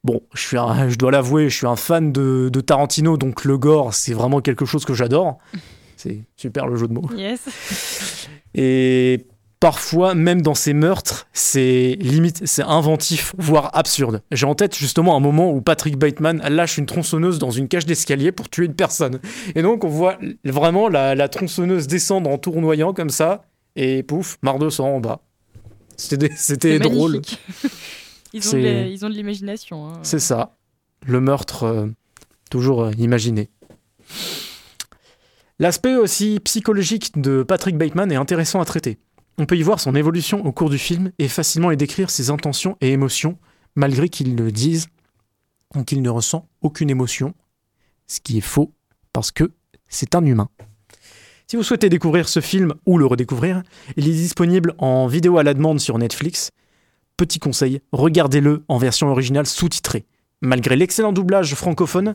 Bon, 0.02 0.23
je, 0.32 0.40
suis 0.40 0.56
un- 0.56 0.88
je 0.88 0.97
dois 0.97 1.11
l'avouer, 1.11 1.50
je 1.50 1.56
suis 1.59 1.66
un 1.66 1.76
fan 1.76 2.11
de, 2.12 2.49
de 2.50 2.61
Tarantino, 2.62 3.18
donc 3.18 3.44
le 3.44 3.59
gore, 3.59 3.92
c'est 3.92 4.14
vraiment 4.14 4.40
quelque 4.40 4.64
chose 4.64 4.87
que 4.87 4.94
j'adore. 4.94 5.37
C'est 5.99 6.23
super 6.37 6.66
le 6.66 6.76
jeu 6.76 6.88
de 6.88 6.94
mots. 6.94 7.11
Yes. 7.14 8.26
Et 8.54 9.26
parfois, 9.61 10.14
même 10.14 10.43
dans 10.43 10.55
ces 10.55 10.73
meurtres, 10.73 11.29
c'est 11.33 11.97
limite, 12.00 12.47
c'est 12.47 12.62
inventif, 12.62 13.35
voire 13.38 13.71
absurde. 13.76 14.23
J'ai 14.33 14.47
en 14.47 14.55
tête 14.55 14.75
justement 14.76 15.17
un 15.17 15.21
moment 15.21 15.52
où 15.52 15.61
Patrick 15.61 15.97
Bateman 15.97 16.43
lâche 16.49 16.79
une 16.79 16.87
tronçonneuse 16.87 17.38
dans 17.38 17.50
une 17.50 17.69
cage 17.69 17.87
d'escalier 17.87 18.33
pour 18.33 18.49
tuer 18.49 18.64
une 18.67 18.75
personne. 18.75 19.21
Et 19.55 19.62
donc, 19.62 19.85
on 19.85 19.88
voit 19.88 20.19
vraiment 20.45 20.88
la, 20.88 21.14
la 21.14 21.29
tronçonneuse 21.29 21.87
descendre 21.87 22.31
en 22.31 22.38
tournoyant 22.38 22.93
comme 22.95 23.11
ça, 23.11 23.45
et 23.76 24.02
pouf, 24.02 24.38
marre 24.43 24.59
de 24.59 24.71
sang 24.71 24.97
en 24.97 25.00
bas. 25.00 25.21
C'était 25.97 26.79
drôle. 26.79 27.21
ont, 28.35 28.87
ils 28.87 29.05
ont 29.05 29.09
de 29.11 29.14
l'imagination. 29.14 29.88
hein. 29.88 29.99
C'est 30.02 30.19
ça. 30.21 30.57
Le 31.07 31.21
meurtre, 31.21 31.64
euh, 31.64 31.87
toujours 32.50 32.85
euh, 32.85 32.93
imaginé. 32.97 33.50
L'aspect 35.59 35.97
aussi 35.97 36.40
psychologique 36.45 37.21
de 37.21 37.43
Patrick 37.43 37.76
Bateman 37.76 38.11
est 38.11 38.17
intéressant 38.17 38.61
à 38.61 38.64
traiter. 38.64 38.99
On 39.38 39.46
peut 39.46 39.56
y 39.56 39.62
voir 39.62 39.80
son 39.80 39.94
évolution 39.94 40.44
au 40.44 40.52
cours 40.52 40.70
du 40.70 40.78
film 40.78 41.12
et 41.18 41.28
facilement 41.28 41.70
y 41.70 41.76
décrire 41.76 42.10
ses 42.10 42.30
intentions 42.30 42.76
et 42.80 42.90
émotions, 42.90 43.38
malgré 43.75 44.08
qu'il 44.08 44.37
le 44.37 44.52
dise 44.52 44.88
qu'il 45.87 46.02
ne 46.02 46.10
ressent 46.10 46.49
aucune 46.60 46.90
émotion, 46.90 47.34
ce 48.06 48.20
qui 48.20 48.38
est 48.38 48.42
faux, 48.42 48.72
parce 49.12 49.30
que 49.30 49.52
c'est 49.88 50.14
un 50.14 50.25
humain. 50.25 50.49
Si 51.46 51.56
vous 51.56 51.62
souhaitez 51.62 51.88
découvrir 51.88 52.28
ce 52.28 52.40
film 52.40 52.75
ou 52.87 52.99
le 52.99 53.06
redécouvrir, 53.06 53.62
il 53.96 54.08
est 54.08 54.12
disponible 54.12 54.75
en 54.78 55.06
vidéo 55.06 55.38
à 55.38 55.42
la 55.42 55.54
demande 55.54 55.80
sur 55.80 55.99
Netflix. 55.99 56.50
Petit 57.16 57.38
conseil, 57.38 57.80
regardez-le 57.92 58.64
en 58.68 58.78
version 58.78 59.08
originale 59.08 59.46
sous-titrée. 59.46 60.06
Malgré 60.42 60.76
l'excellent 60.76 61.12
doublage 61.12 61.54
francophone, 61.54 62.14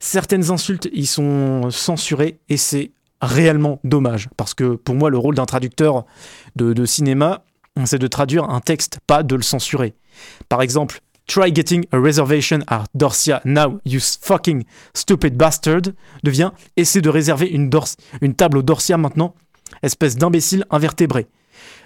certaines 0.00 0.50
insultes 0.50 0.88
y 0.92 1.06
sont 1.06 1.70
censurées 1.70 2.38
et 2.48 2.56
c'est 2.56 2.92
réellement 3.20 3.80
dommage. 3.84 4.28
Parce 4.36 4.54
que 4.54 4.74
pour 4.74 4.94
moi, 4.94 5.10
le 5.10 5.18
rôle 5.18 5.34
d'un 5.34 5.46
traducteur 5.46 6.04
de, 6.56 6.84
cinéma, 6.84 7.44
c'est 7.84 7.98
de 7.98 8.06
traduire 8.06 8.44
un 8.44 8.60
texte, 8.60 8.98
pas 9.06 9.22
de 9.22 9.34
le 9.34 9.42
censurer. 9.42 9.94
Par 10.48 10.62
exemple, 10.62 11.00
Try 11.26 11.54
getting 11.54 11.84
a 11.92 11.98
reservation 11.98 12.60
at 12.68 12.84
Dorsia 12.94 13.42
now, 13.44 13.80
you 13.84 14.00
fucking 14.00 14.64
stupid 14.94 15.36
bastard, 15.36 15.82
devient 16.22 16.52
essaie 16.78 17.02
de 17.02 17.10
réserver 17.10 17.50
une 17.50 18.34
table 18.34 18.56
au 18.56 18.62
Dorsia 18.62 18.96
maintenant, 18.96 19.34
espèce 19.82 20.16
d'imbécile 20.16 20.64
invertébré. 20.70 21.26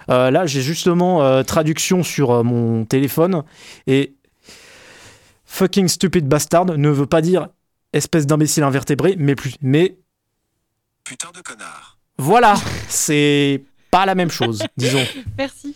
Euh, 0.09 0.31
là, 0.31 0.45
j'ai 0.45 0.61
justement 0.61 1.23
euh, 1.23 1.43
traduction 1.43 2.03
sur 2.03 2.31
euh, 2.31 2.43
mon 2.43 2.85
téléphone 2.85 3.43
et 3.87 4.15
fucking 5.45 5.87
stupid 5.87 6.27
bastard 6.27 6.65
ne 6.65 6.89
veut 6.89 7.05
pas 7.05 7.21
dire 7.21 7.47
espèce 7.93 8.25
d'imbécile 8.25 8.63
invertébré, 8.63 9.15
mais 9.17 9.35
plus, 9.35 9.55
mais 9.61 9.97
Putain 11.05 11.29
de 11.35 11.41
connard. 11.41 11.97
voilà, 12.17 12.55
c'est 12.87 13.63
pas 13.91 14.05
la 14.05 14.15
même 14.15 14.31
chose, 14.31 14.63
disons. 14.77 15.03
Merci. 15.37 15.75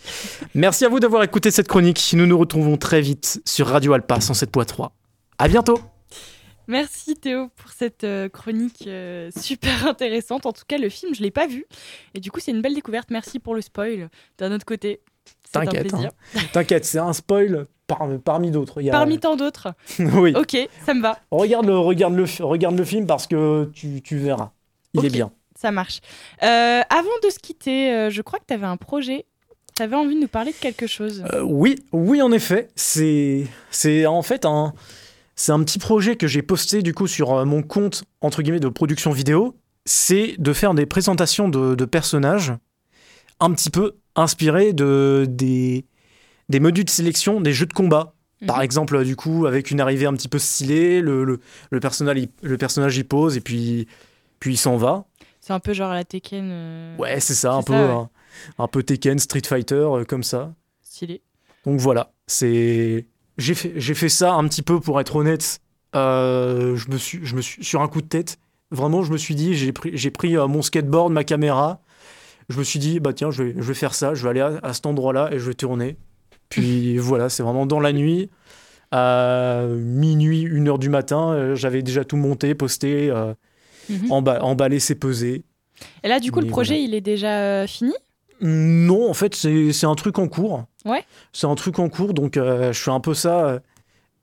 Merci 0.54 0.84
à 0.84 0.88
vous 0.88 1.00
d'avoir 1.00 1.22
écouté 1.22 1.50
cette 1.50 1.68
chronique. 1.68 2.12
Nous 2.14 2.26
nous 2.26 2.38
retrouvons 2.38 2.76
très 2.76 3.00
vite 3.00 3.40
sur 3.44 3.66
Radio 3.68 3.92
Alpa 3.92 4.18
107.3. 4.18 4.88
À 5.38 5.48
bientôt. 5.48 5.78
Merci 6.66 7.14
Théo 7.14 7.48
pour 7.56 7.70
cette 7.70 8.04
euh, 8.04 8.28
chronique 8.28 8.84
euh, 8.86 9.30
super 9.36 9.86
intéressante. 9.86 10.44
En 10.46 10.52
tout 10.52 10.64
cas, 10.66 10.76
le 10.78 10.88
film, 10.88 11.14
je 11.14 11.22
l'ai 11.22 11.30
pas 11.30 11.46
vu. 11.46 11.64
Et 12.14 12.20
du 12.20 12.30
coup, 12.30 12.40
c'est 12.40 12.50
une 12.50 12.60
belle 12.62 12.74
découverte. 12.74 13.10
Merci 13.10 13.38
pour 13.38 13.54
le 13.54 13.60
spoil. 13.62 14.08
D'un 14.38 14.52
autre 14.52 14.66
côté, 14.66 15.00
c'est 15.50 15.58
un 15.58 15.64
T'inquiète, 15.64 15.88
plaisir. 15.88 16.10
hein. 16.34 16.40
T'inquiète, 16.52 16.84
c'est 16.84 16.98
un 16.98 17.12
spoil 17.14 17.66
par- 17.86 18.06
parmi 18.24 18.50
d'autres. 18.50 18.82
A- 18.86 18.90
Parmi 18.90 19.18
tant 19.18 19.36
d'autres. 19.36 19.68
oui. 19.98 20.34
Ok, 20.36 20.56
ça 20.84 20.92
me 20.94 21.00
va. 21.00 21.18
Regarde 21.30 21.66
le, 21.66 21.78
regarde 21.78 22.14
le, 22.14 22.26
fi- 22.26 22.42
regarde 22.42 22.76
le 22.76 22.84
film 22.84 23.06
parce 23.06 23.26
que 23.26 23.70
tu, 23.74 24.02
tu 24.02 24.18
verras. 24.18 24.50
Il 24.94 25.04
est 25.04 25.10
bien. 25.10 25.30
Ça 25.60 25.70
marche. 25.72 26.00
Euh, 26.42 26.80
avant 26.88 27.08
de 27.24 27.30
se 27.30 27.38
quitter, 27.38 27.92
euh, 27.92 28.10
je 28.10 28.22
crois 28.22 28.38
que 28.38 28.44
tu 28.46 28.54
avais 28.54 28.66
un 28.66 28.76
projet. 28.76 29.26
Tu 29.76 29.82
avais 29.82 29.96
envie 29.96 30.14
de 30.14 30.20
nous 30.20 30.28
parler 30.28 30.52
de 30.52 30.56
quelque 30.56 30.86
chose. 30.86 31.24
Euh, 31.32 31.42
oui, 31.42 31.76
oui, 31.92 32.22
en 32.22 32.32
effet. 32.32 32.68
C'est, 32.76 33.46
c'est 33.70 34.06
en 34.06 34.22
fait 34.22 34.44
un, 34.44 34.72
c'est 35.36 35.52
un 35.52 35.62
petit 35.62 35.78
projet 35.78 36.16
que 36.16 36.26
j'ai 36.26 36.42
posté 36.42 36.82
du 36.82 36.94
coup 36.94 37.06
sur 37.06 37.44
mon 37.46 37.62
compte 37.62 38.04
entre 38.20 38.42
guillemets 38.42 38.60
de 38.60 38.68
production 38.68 39.10
vidéo. 39.12 39.56
C'est 39.84 40.34
de 40.38 40.52
faire 40.52 40.74
des 40.74 40.86
présentations 40.86 41.48
de, 41.48 41.74
de 41.74 41.84
personnages 41.84 42.52
un 43.40 43.52
petit 43.52 43.70
peu 43.70 43.96
inspirés 44.16 44.72
de 44.72 45.26
des 45.28 45.84
des 46.48 46.60
modules 46.60 46.84
de 46.84 46.90
sélection 46.90 47.40
des 47.40 47.52
jeux 47.52 47.66
de 47.66 47.72
combat. 47.72 48.14
Par 48.46 48.58
Mhm. 48.58 48.62
exemple, 48.62 49.04
du 49.04 49.16
coup, 49.16 49.46
avec 49.46 49.70
une 49.72 49.80
arrivée 49.80 50.06
un 50.06 50.12
petit 50.14 50.28
peu 50.28 50.38
stylée, 50.38 51.00
le, 51.00 51.24
le, 51.24 51.40
le 51.70 51.80
personnage, 51.80 52.16
il- 52.18 52.28
le 52.48 52.56
personnage 52.56 52.96
y 52.96 53.02
pose 53.04 53.36
et 53.36 53.40
puis, 53.40 53.86
puis 54.40 54.54
il 54.54 54.56
s'en 54.56 54.76
va. 54.76 55.04
C'est 55.40 55.52
un 55.52 55.60
peu 55.60 55.72
genre 55.72 55.92
la 55.92 56.04
Tekken. 56.04 56.48
euh, 56.50 56.96
Ouais, 56.98 57.20
c'est 57.20 57.34
ça, 57.34 57.52
un 57.54 57.62
peu, 57.62 57.72
ouais. 57.72 57.78
un, 57.78 58.10
un 58.58 58.68
peu 58.68 58.82
Tekken, 58.82 59.18
Street 59.18 59.42
Fighter, 59.46 59.74
euh, 59.74 60.04
comme 60.04 60.22
ça. 60.22 60.52
Stylé. 60.82 61.22
Donc 61.64 61.80
voilà, 61.80 62.12
c'est 62.26 63.06
j'ai 63.36 63.54
fait 63.54 63.80
fait 63.94 64.08
ça 64.08 64.34
un 64.34 64.46
petit 64.48 64.62
peu 64.62 64.80
pour 64.80 65.00
être 65.00 65.16
honnête. 65.16 65.60
euh, 65.96 66.76
je 66.76 66.90
me 66.90 66.96
suis 66.98 67.20
je 67.24 67.34
me 67.36 67.40
suis 67.40 67.64
sur 67.64 67.80
un 67.82 67.88
coup 67.88 68.02
de 68.02 68.06
tête. 68.08 68.38
Vraiment, 68.70 69.02
je 69.02 69.12
me 69.12 69.16
suis 69.16 69.34
dit 69.34 69.54
j'ai 69.54 69.72
pris 69.72 69.90
j'ai 69.94 70.10
pris 70.10 70.34
mon 70.36 70.60
skateboard, 70.62 71.12
ma 71.12 71.24
caméra. 71.24 71.80
Je 72.48 72.58
me 72.58 72.64
suis 72.64 72.78
dit 72.78 73.00
bah 73.00 73.12
tiens, 73.12 73.30
je 73.30 73.42
vais 73.44 73.54
je 73.56 73.62
vais 73.62 73.74
faire 73.74 73.94
ça, 73.94 74.14
je 74.14 74.22
vais 74.24 74.30
aller 74.30 74.40
à, 74.40 74.58
à 74.62 74.72
cet 74.74 74.86
endroit-là 74.86 75.30
et 75.32 75.38
je 75.38 75.46
vais 75.46 75.54
tourner. 75.54 75.96
Puis 76.48 76.98
voilà, 76.98 77.28
c'est 77.28 77.42
vraiment 77.42 77.66
dans 77.66 77.80
la 77.80 77.92
nuit. 77.92 78.30
À 78.90 79.64
minuit, 79.68 80.40
une 80.42 80.68
heure 80.68 80.78
du 80.78 80.88
matin, 80.88 81.32
euh, 81.32 81.54
j'avais 81.54 81.82
déjà 81.82 82.04
tout 82.04 82.16
monté, 82.16 82.54
posté, 82.54 83.10
euh, 83.10 83.34
Mhm. 83.88 84.08
emba- 84.10 84.40
emballé, 84.40 84.80
c'est 84.80 84.94
pesé. 84.94 85.44
Et 86.02 86.08
là, 86.08 86.18
du 86.20 86.30
coup, 86.32 86.40
Mais 86.40 86.46
le 86.46 86.50
projet, 86.50 86.82
il 86.82 86.94
est 86.94 87.00
déjà 87.00 87.38
euh, 87.40 87.66
fini? 87.66 87.92
Non, 88.40 89.08
en 89.10 89.14
fait, 89.14 89.34
c'est 89.34 89.86
un 89.86 89.94
truc 89.94 90.18
en 90.18 90.28
cours. 90.28 90.64
Ouais. 90.84 91.04
C'est 91.32 91.46
un 91.46 91.54
truc 91.54 91.78
en 91.78 91.88
cours, 91.88 92.14
donc 92.14 92.36
euh, 92.36 92.72
je 92.72 92.80
fais 92.80 92.90
un 92.90 93.00
peu 93.00 93.14
ça 93.14 93.46
euh, 93.46 93.58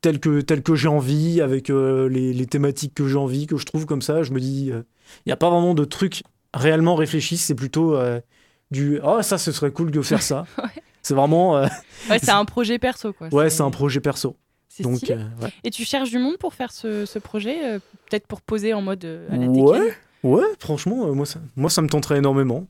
tel 0.02 0.20
que, 0.20 0.42
tel 0.42 0.64
que 0.64 0.76
j'ai 0.76 0.88
envie, 0.88 1.42
avec 1.42 1.70
euh, 1.70 2.08
les, 2.10 2.34
les 2.34 2.46
thématiques 2.46 2.94
que 2.94 3.08
j'ai 3.08 3.18
envie, 3.18 3.46
que 3.48 3.58
je 3.58 3.66
trouve 3.66 3.86
comme 3.86 4.02
ça. 4.02 4.24
Je 4.24 4.32
me 4.32 4.40
dis, 4.40 4.68
il 4.68 4.84
n'y 5.28 5.32
a 5.34 5.38
pas 5.38 5.50
vraiment 5.50 5.74
de 5.74 5.84
truc 5.86 6.24
réellement 6.54 6.96
réfléchi, 6.96 7.38
c'est 7.38 7.56
plutôt 7.56 7.98
du 8.72 9.00
«Oh, 9.04 9.22
ça, 9.22 9.38
ce 9.38 9.52
serait 9.52 9.72
cool 9.72 9.92
de 9.92 10.02
faire 10.02 10.22
ça 10.22 10.46
Ouais. 10.58 10.70
C'est 11.02 11.14
vraiment... 11.14 11.62
Ouais, 12.10 12.20
c'est 12.20 12.30
un 12.32 12.46
projet 12.46 12.80
perso, 12.80 13.14
quoi. 13.14 13.28
ouais, 13.32 13.50
c'est 13.50 13.62
un 13.62 13.70
projet 13.70 14.00
perso. 14.00 14.36
C'est 14.78 14.84
Donc, 14.84 14.98
stylé. 14.98 15.14
euh, 15.14 15.44
ouais. 15.44 15.50
Et 15.64 15.70
tu 15.72 15.86
cherches 15.86 16.10
du 16.10 16.18
monde 16.20 16.38
pour 16.38 16.54
faire 16.54 16.72
ce, 16.72 17.06
ce 17.06 17.18
projet 17.20 17.58
euh, 17.66 17.80
Peut-être 18.10 18.28
pour 18.28 18.42
poser 18.42 18.74
en 18.74 18.82
mode 18.82 19.06
euh, 19.06 19.28
à 19.32 19.38
la 19.38 19.48
Ouais, 19.48 19.94
ouais, 20.24 20.44
franchement, 20.60 21.08
euh, 21.08 21.14
moi, 21.14 21.26
ça, 21.26 21.40
moi, 21.56 21.70
ça 21.70 21.82
me 21.82 21.88
tenterait 21.88 22.18
énormément. 22.18 22.68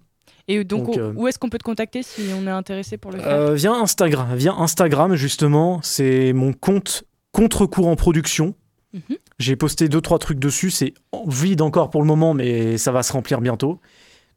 Et 0.47 0.63
donc, 0.63 0.85
Donc, 0.85 0.95
où- 0.95 0.99
euh, 0.99 1.13
où 1.15 1.27
est-ce 1.27 1.39
qu'on 1.39 1.49
peut 1.49 1.57
te 1.57 1.63
contacter 1.63 2.03
si 2.03 2.21
on 2.39 2.45
est 2.45 2.51
intéressé 2.51 2.97
pour 2.97 3.11
le 3.11 3.17
faire 3.19 3.27
Euh, 3.31 3.53
via 3.55 3.71
Instagram, 3.73 4.35
via 4.35 4.53
Instagram 4.53 5.15
justement, 5.15 5.79
c'est 5.81 6.31
mon 6.33 6.53
compte 6.53 7.03
contre-courant 7.31 7.95
production. 7.95 8.53
Mhm. 8.93 9.17
J'ai 9.39 9.55
posté 9.55 9.89
deux 9.89 9.99
trois 10.01 10.19
trucs 10.19 10.37
dessus, 10.39 10.69
c'est 10.69 10.93
vide 11.27 11.61
encore 11.61 11.89
pour 11.89 12.01
le 12.01 12.07
moment, 12.07 12.33
mais 12.35 12.77
ça 12.77 12.91
va 12.91 13.01
se 13.01 13.11
remplir 13.11 13.41
bientôt. 13.41 13.79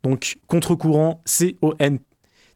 Donc 0.02 0.38
contre-courant, 0.46 1.20
C 1.26 1.56
O 1.60 1.74
N 1.78 1.98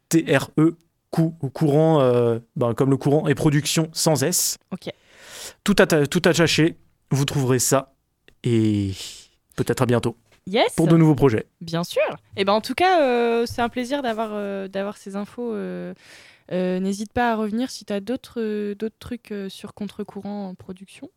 T 0.09 0.25
R 0.35 0.49
E 0.57 0.75
cou- 1.11 1.35
courant, 1.53 2.01
euh, 2.01 2.39
ben, 2.55 2.73
comme 2.73 2.89
le 2.89 2.97
courant 2.97 3.27
et 3.27 3.35
production 3.35 3.87
sans 3.93 4.23
S. 4.23 4.57
Ok. 4.71 4.89
Tout, 5.63 5.73
atta- 5.79 6.07
tout 6.07 6.21
attaché, 6.25 6.77
vous 7.11 7.25
trouverez 7.25 7.59
ça 7.59 7.93
et 8.43 8.91
peut-être 9.55 9.81
à 9.81 9.85
bientôt. 9.85 10.17
Yes. 10.45 10.73
pour 10.75 10.87
de 10.89 10.97
nouveaux 10.97 11.15
projets. 11.15 11.45
Bien 11.61 11.85
sûr. 11.85 12.01
Et 12.35 12.43
ben 12.43 12.51
en 12.51 12.59
tout 12.59 12.73
cas, 12.73 13.01
euh, 13.01 13.45
c'est 13.45 13.61
un 13.61 13.69
plaisir 13.69 14.01
d'avoir 14.01 14.31
euh, 14.33 14.67
d'avoir 14.67 14.97
ces 14.97 15.15
infos. 15.15 15.53
euh, 15.53 15.93
N'hésite 16.51 17.13
pas 17.13 17.31
à 17.31 17.35
revenir 17.37 17.71
si 17.71 17.85
tu 17.85 17.93
as 17.93 18.01
d'autres 18.01 18.73
d'autres 18.73 18.97
trucs 18.99 19.33
sur 19.47 19.73
contre-courant 19.73 20.49
en 20.49 20.55
production. 20.55 21.09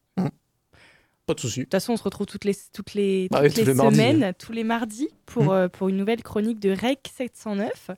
Pas 1.26 1.34
de 1.34 1.40
souci. 1.40 1.58
De 1.58 1.64
toute 1.64 1.72
façon, 1.72 1.94
on 1.94 1.96
se 1.96 2.04
retrouve 2.04 2.26
toutes 2.26 2.44
les, 2.44 2.54
toutes 2.72 2.94
les, 2.94 3.26
Ah 3.32 3.40
tous 3.50 3.64
mardis. 3.74 3.96
semaines, 3.96 4.32
tous 4.38 4.52
les 4.52 4.62
mardis, 4.62 5.08
pour, 5.26 5.46
Mm. 5.46 5.50
euh, 5.50 5.68
pour 5.68 5.88
une 5.88 5.96
nouvelle 5.96 6.22
chronique 6.22 6.60
de 6.60 6.70
REC 6.70 7.00
709. 7.12 7.90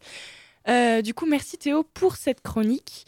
Euh, 0.68 1.02
du 1.02 1.12
coup, 1.12 1.26
merci 1.26 1.58
Théo 1.58 1.82
pour 1.92 2.16
cette 2.16 2.40
chronique. 2.40 3.04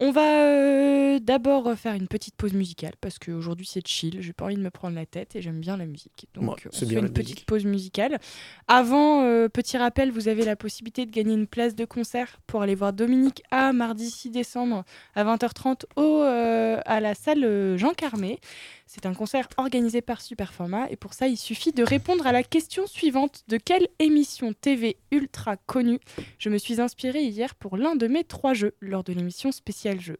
On 0.00 0.10
va 0.10 0.42
euh, 0.46 1.18
d'abord 1.20 1.72
faire 1.76 1.94
une 1.94 2.08
petite 2.08 2.34
pause 2.34 2.52
musicale 2.52 2.94
parce 3.00 3.18
qu'aujourd'hui 3.18 3.64
c'est 3.66 3.86
chill, 3.86 4.16
j'ai 4.20 4.32
pas 4.32 4.46
envie 4.46 4.56
de 4.56 4.60
me 4.60 4.70
prendre 4.70 4.96
la 4.96 5.06
tête 5.06 5.36
et 5.36 5.42
j'aime 5.42 5.60
bien 5.60 5.76
la 5.76 5.86
musique. 5.86 6.26
Donc 6.34 6.44
Ouais, 6.50 6.56
on 6.66 6.72
fait 6.72 6.94
une 6.94 7.12
petite 7.12 7.16
musique. 7.16 7.46
pause 7.46 7.64
musicale. 7.64 8.18
Avant, 8.66 9.22
euh, 9.22 9.48
petit 9.48 9.78
rappel, 9.78 10.10
vous 10.10 10.26
avez 10.28 10.44
la 10.44 10.56
possibilité 10.56 11.06
de 11.06 11.10
gagner 11.12 11.34
une 11.34 11.46
place 11.46 11.74
de 11.76 11.84
concert 11.84 12.40
pour 12.46 12.62
aller 12.62 12.74
voir 12.74 12.92
Dominique 12.92 13.42
A 13.52 13.72
mardi 13.72 14.10
6 14.10 14.30
décembre 14.30 14.84
à 15.14 15.24
20h30 15.24 15.84
au, 15.96 16.22
euh, 16.22 16.80
à 16.84 17.00
la 17.00 17.14
salle 17.14 17.76
Jean 17.78 17.92
Carmé. 17.92 18.40
C'est 18.86 19.06
un 19.06 19.14
concert 19.14 19.48
organisé 19.56 20.02
par 20.02 20.20
Superformat 20.20 20.90
et 20.90 20.96
pour 20.96 21.14
ça, 21.14 21.26
il 21.26 21.36
suffit 21.36 21.72
de 21.72 21.82
répondre 21.82 22.26
à 22.26 22.32
la 22.32 22.42
question 22.42 22.86
suivante 22.86 23.42
de 23.48 23.56
quelle 23.56 23.88
émission 23.98 24.52
TV 24.52 24.98
ultra 25.10 25.56
connue 25.56 26.00
je 26.38 26.50
me 26.50 26.58
suis 26.58 26.80
inspirée 26.80 27.24
hier 27.24 27.54
pour 27.54 27.76
l'un 27.76 27.96
de 27.96 28.06
mes 28.06 28.24
trois 28.24 28.52
jeux 28.52 28.74
lors 28.80 29.02
de 29.02 29.12
l'émission 29.12 29.52
spéciale 29.52 30.00
jeu. 30.00 30.18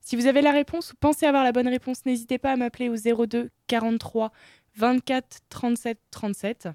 Si 0.00 0.16
vous 0.16 0.26
avez 0.26 0.42
la 0.42 0.52
réponse 0.52 0.92
ou 0.92 0.96
pensez 0.96 1.24
avoir 1.24 1.44
la 1.44 1.52
bonne 1.52 1.68
réponse, 1.68 2.04
n'hésitez 2.04 2.36
pas 2.38 2.52
à 2.52 2.56
m'appeler 2.56 2.88
au 2.88 3.26
02 3.26 3.50
43 3.68 4.32
24 4.76 5.38
37 5.48 5.98
37 6.10 6.68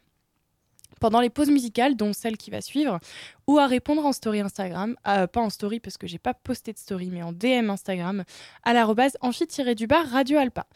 pendant 1.00 1.22
les 1.22 1.30
pauses 1.30 1.50
musicales, 1.50 1.96
dont 1.96 2.14
celle 2.14 2.38
qui 2.38 2.52
va 2.52 2.62
suivre, 2.62 3.00
ou 3.48 3.58
à 3.58 3.68
répondre 3.68 4.06
en 4.06 4.12
story 4.12 4.42
Instagram, 4.42 4.96
pas 5.04 5.30
en 5.36 5.50
story 5.50 5.80
parce 5.80 5.98
que 5.98 6.08
j'ai 6.08 6.20
pas 6.20 6.34
posté 6.34 6.74
de 6.74 6.78
story, 6.78 7.10
mais 7.12 7.24
en 7.24 7.32
DM 7.32 7.70
Instagram, 7.70 8.24
à 8.64 8.74
l'arrobase 8.74 9.18
amphi-du-bar 9.22 10.08
Radio 10.08 10.38
Alpa. 10.38 10.68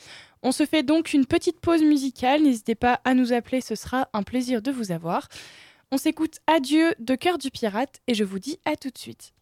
On 0.42 0.52
se 0.52 0.66
fait 0.66 0.84
donc 0.84 1.14
une 1.14 1.26
petite 1.26 1.60
pause 1.60 1.84
musicale, 1.84 2.44
n'hésitez 2.44 2.76
pas 2.76 3.00
à 3.06 3.14
nous 3.14 3.34
appeler, 3.34 3.62
ce 3.62 3.76
sera 3.76 4.10
un 4.14 4.24
plaisir 4.24 4.62
de 4.62 4.72
vous 4.72 4.92
avoir. 4.92 5.28
On 5.92 5.98
s'écoute 5.98 6.40
Adieu 6.48 6.96
de 7.00 7.16
Cœur 7.16 7.38
du 7.38 7.52
Pirate 7.52 8.02
et 8.08 8.14
je 8.14 8.24
vous 8.24 8.40
dis 8.40 8.58
à 8.66 8.76
tout 8.76 8.90
de 8.90 8.98
suite. 8.98 9.34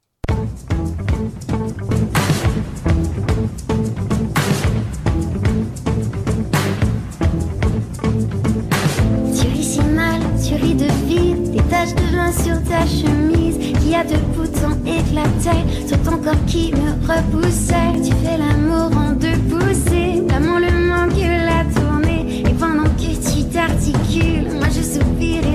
Tu 10.44 10.56
ris 10.56 10.74
de 10.74 10.88
vide, 11.08 11.52
des 11.52 11.64
taches 11.64 11.94
de 11.96 12.16
vin 12.16 12.32
sur 12.32 12.62
ta 12.64 12.86
chemise, 12.86 13.58
qui 13.80 13.94
a 13.94 14.04
deux 14.04 14.18
boutons 14.36 14.76
éclatés 14.86 15.88
sur 15.88 16.02
ton 16.02 16.18
corps 16.18 16.46
qui 16.48 16.74
me 16.74 16.92
repoussait. 17.08 18.02
Tu 18.04 18.12
fais 18.24 18.38
l'amour 18.38 18.90
en 18.98 19.12
deux 19.14 19.38
poussées, 19.50 20.24
l'amour 20.30 20.60
le 20.60 20.88
manque 20.88 21.18
la 21.20 21.64
tournée, 21.80 22.44
et 22.50 22.54
pendant 22.54 22.90
que 22.96 23.12
tu 23.32 23.44
t'articules, 23.46 24.52
moi 24.58 24.68
je 24.76 24.82
soupire 24.82 25.51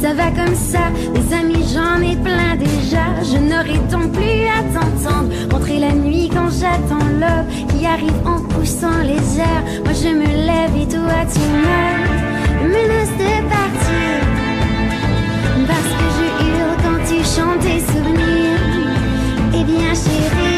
ça 0.00 0.14
va 0.14 0.30
comme 0.30 0.54
ça. 0.54 0.84
Les 1.14 1.34
amis 1.34 1.64
j'en 1.74 2.00
ai 2.00 2.16
plein 2.16 2.56
déjà. 2.56 3.04
Je 3.22 3.36
n'aurai 3.36 3.78
donc 3.90 4.12
plus 4.12 4.46
à 4.46 4.62
t'entendre. 4.72 5.28
Rentrer 5.52 5.78
la 5.78 5.92
nuit 5.92 6.30
quand 6.32 6.48
j'attends 6.48 7.06
l'aube 7.20 7.48
Qui 7.68 7.86
arrive 7.86 8.20
en 8.24 8.40
poussant 8.40 9.02
les 9.02 9.38
airs. 9.38 9.64
Moi 9.84 9.92
je 9.92 10.08
me 10.08 10.26
lève 10.48 10.74
et 10.80 10.88
toi 10.88 11.18
tu 11.32 11.40
meurs. 11.64 12.20
Menace 12.74 13.14
de 13.22 13.32
partir 13.54 14.20
Parce 15.66 15.90
que 15.98 16.06
je 16.16 16.26
hurle 16.46 16.76
quand 16.84 17.00
tu 17.08 17.18
chantes 17.34 17.60
tes 17.60 17.80
souvenirs. 17.92 18.64
Eh 19.54 19.64
bien 19.64 19.92
chérie, 20.02 20.49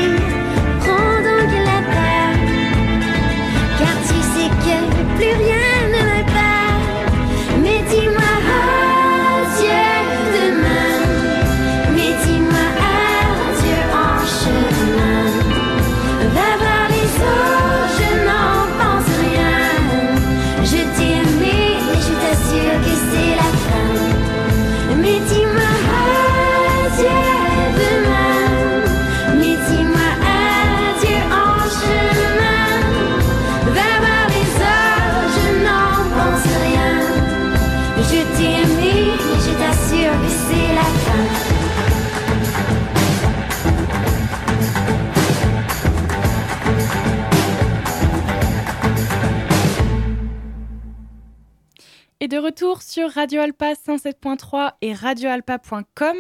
Radio 53.33 53.45
Alpa 53.45 53.73
107.3 53.73 54.73
et 54.83 54.93
radioalpa.com 54.93 56.17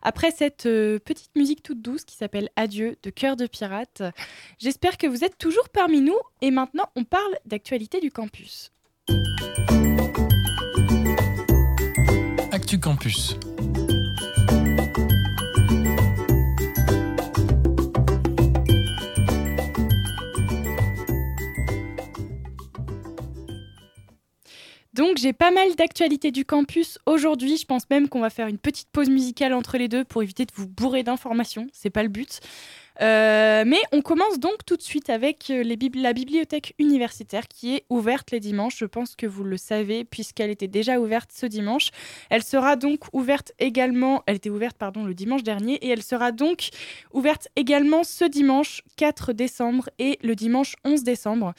après 0.00 0.30
cette 0.30 0.64
euh, 0.64 0.98
petite 0.98 1.36
musique 1.36 1.62
toute 1.62 1.82
douce 1.82 2.06
qui 2.06 2.16
s'appelle 2.16 2.48
Adieu 2.56 2.96
de 3.02 3.10
Cœur 3.10 3.36
de 3.36 3.46
Pirate. 3.46 4.02
J'espère 4.58 4.96
que 4.96 5.06
vous 5.06 5.24
êtes 5.24 5.36
toujours 5.36 5.68
parmi 5.68 6.00
nous 6.00 6.16
et 6.40 6.50
maintenant 6.50 6.86
on 6.96 7.04
parle 7.04 7.34
d'actualité 7.44 8.00
du 8.00 8.10
campus. 8.10 8.72
Actu 12.50 12.80
Campus. 12.80 13.36
Donc 24.94 25.16
j'ai 25.16 25.32
pas 25.32 25.50
mal 25.50 25.74
d'actualités 25.74 26.30
du 26.30 26.44
campus 26.44 26.98
aujourd'hui. 27.04 27.56
Je 27.56 27.66
pense 27.66 27.82
même 27.90 28.08
qu'on 28.08 28.20
va 28.20 28.30
faire 28.30 28.46
une 28.46 28.58
petite 28.58 28.88
pause 28.92 29.10
musicale 29.10 29.52
entre 29.52 29.76
les 29.76 29.88
deux 29.88 30.04
pour 30.04 30.22
éviter 30.22 30.46
de 30.46 30.52
vous 30.54 30.68
bourrer 30.68 31.02
d'informations. 31.02 31.66
C'est 31.72 31.90
pas 31.90 32.04
le 32.04 32.08
but. 32.08 32.40
Euh, 33.02 33.64
mais 33.66 33.80
on 33.90 34.02
commence 34.02 34.38
donc 34.38 34.64
tout 34.64 34.76
de 34.76 34.82
suite 34.82 35.10
avec 35.10 35.50
euh, 35.50 35.64
la 35.94 36.12
bibliothèque 36.12 36.74
universitaire 36.78 37.48
qui 37.48 37.74
est 37.74 37.84
ouverte 37.90 38.30
les 38.30 38.38
dimanches. 38.38 38.76
Je 38.78 38.84
pense 38.84 39.16
que 39.16 39.26
vous 39.26 39.42
le 39.42 39.56
savez 39.56 40.04
puisqu'elle 40.04 40.50
était 40.50 40.68
déjà 40.68 41.00
ouverte 41.00 41.30
ce 41.34 41.46
dimanche. 41.46 41.90
Elle 42.30 42.44
sera 42.44 42.76
donc 42.76 43.00
ouverte 43.12 43.52
également. 43.58 44.22
Elle 44.26 44.36
était 44.36 44.50
ouverte 44.50 44.76
pardon 44.78 45.04
le 45.04 45.14
dimanche 45.14 45.42
dernier 45.42 45.74
et 45.84 45.88
elle 45.88 46.02
sera 46.02 46.30
donc 46.30 46.68
ouverte 47.12 47.48
également 47.56 48.04
ce 48.04 48.24
dimanche 48.26 48.82
4 48.96 49.32
décembre 49.32 49.90
et 49.98 50.18
le 50.22 50.36
dimanche 50.36 50.74
11 50.84 51.02
décembre. 51.02 51.52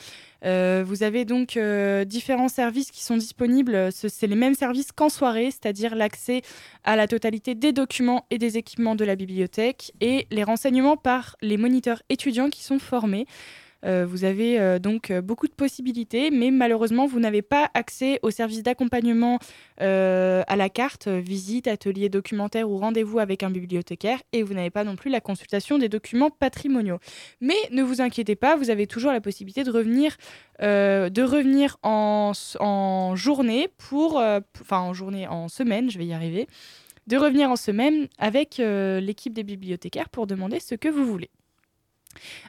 Euh, 0.46 0.84
vous 0.86 1.02
avez 1.02 1.26
donc 1.26 1.58
différents 2.06 2.50
services 2.50 2.92
qui 2.92 3.04
sont 3.04 3.18
disponibles. 3.18 3.92
Ce- 3.92 4.10
C'est 4.10 4.28
les 4.28 4.36
mêmes 4.36 4.54
services 4.54 4.92
qu'en 4.92 5.10
soirée, 5.10 5.50
c'est-à-dire 5.50 5.96
l'accès 5.96 6.44
à 6.84 6.96
la 6.96 7.08
totalité 7.08 7.56
des 7.56 7.72
documents 7.74 8.26
et 8.30 8.38
des 8.38 8.58
équipements 8.58 8.94
de 8.96 9.04
la 9.04 9.16
bibliothèque 9.16 9.92
et 10.02 10.28
les 10.30 10.44
renseignements 10.44 10.98
par 10.98 11.25
les 11.42 11.58
moniteurs 11.58 12.02
étudiants 12.10 12.50
qui 12.50 12.64
sont 12.64 12.80
formés. 12.80 13.26
Euh, 13.86 14.06
vous 14.08 14.24
avez 14.24 14.60
euh, 14.60 14.80
donc 14.80 15.12
euh, 15.12 15.22
beaucoup 15.22 15.48
de 15.48 15.54
possibilités, 15.54 16.32
mais 16.32 16.52
malheureusement, 16.52 17.06
vous 17.06 17.20
n'avez 17.20 17.42
pas 17.42 17.70
accès 17.74 18.20
au 18.24 18.32
service 18.32 18.64
d'accompagnement 18.64 19.40
à 19.78 20.56
la 20.56 20.70
carte, 20.70 21.08
visite, 21.08 21.68
atelier 21.68 22.08
documentaire 22.08 22.70
ou 22.70 22.78
rendez-vous 22.78 23.20
avec 23.20 23.44
un 23.44 23.50
bibliothécaire, 23.50 24.20
et 24.32 24.42
vous 24.42 24.54
n'avez 24.54 24.70
pas 24.70 24.84
non 24.84 24.96
plus 24.96 25.12
la 25.12 25.20
consultation 25.20 25.78
des 25.78 25.90
documents 25.90 26.30
patrimoniaux. 26.30 27.00
Mais 27.42 27.56
ne 27.72 27.84
vous 27.84 28.02
inquiétez 28.02 28.36
pas, 28.36 28.56
vous 28.56 28.70
avez 28.70 28.88
toujours 28.88 29.12
la 29.12 29.20
possibilité 29.20 29.64
de 29.66 29.72
revenir, 29.72 30.16
de 30.62 31.22
revenir 31.22 31.78
en, 31.84 32.32
en 32.60 33.16
journée 33.16 33.68
pour, 33.78 34.16
enfin 34.62 34.80
en 34.80 34.94
journée, 34.94 35.28
en 35.28 35.50
semaine, 35.50 35.92
je 35.92 35.98
vais 35.98 36.06
y 36.06 36.14
arriver, 36.14 36.48
de 37.08 37.18
revenir 37.18 37.50
en 37.50 37.56
semaine 37.56 38.08
avec 38.18 38.60
euh, 38.60 39.00
l'équipe 39.00 39.34
des 39.34 39.44
bibliothécaires 39.44 40.10
pour 40.10 40.28
demander 40.28 40.60
ce 40.60 40.76
que 40.76 40.90
vous 40.90 41.06
voulez. 41.06 41.30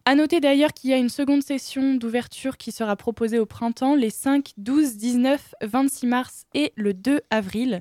À 0.04 0.14
noter 0.14 0.40
d'ailleurs 0.40 0.72
qu'il 0.72 0.90
y 0.90 0.92
a 0.92 0.96
une 0.96 1.08
seconde 1.08 1.42
session 1.42 1.94
d'ouverture 1.94 2.56
qui 2.56 2.70
sera 2.70 2.94
proposée 2.96 3.38
au 3.38 3.46
printemps 3.46 3.96
les 3.96 4.10
5, 4.10 4.52
12, 4.56 4.96
19, 4.96 5.54
26 5.62 6.06
mars 6.06 6.44
et 6.54 6.72
le 6.76 6.94
2 6.94 7.20
avril 7.30 7.80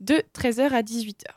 de 0.00 0.22
13h 0.34 0.70
à 0.70 0.82
18h. 0.82 1.30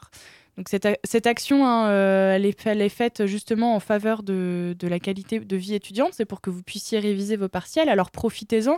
Donc 0.58 0.70
cette, 0.70 1.26
action, 1.26 1.66
hein, 1.66 1.90
euh, 1.90 2.36
elle, 2.36 2.46
est, 2.46 2.90
faite 2.90 3.26
justement 3.26 3.76
en 3.76 3.80
faveur 3.80 4.22
de, 4.22 4.76
de 4.78 4.88
la 4.88 5.00
qualité 5.00 5.40
de 5.40 5.56
vie 5.56 5.74
étudiante. 5.74 6.12
C'est 6.14 6.26
pour 6.26 6.42
que 6.42 6.52
vous 6.52 6.62
puissiez 6.62 7.00
réviser 7.00 7.38
vos 7.38 7.48
partiels. 7.48 7.90
Alors 7.90 8.12
profitez-en. 8.12 8.78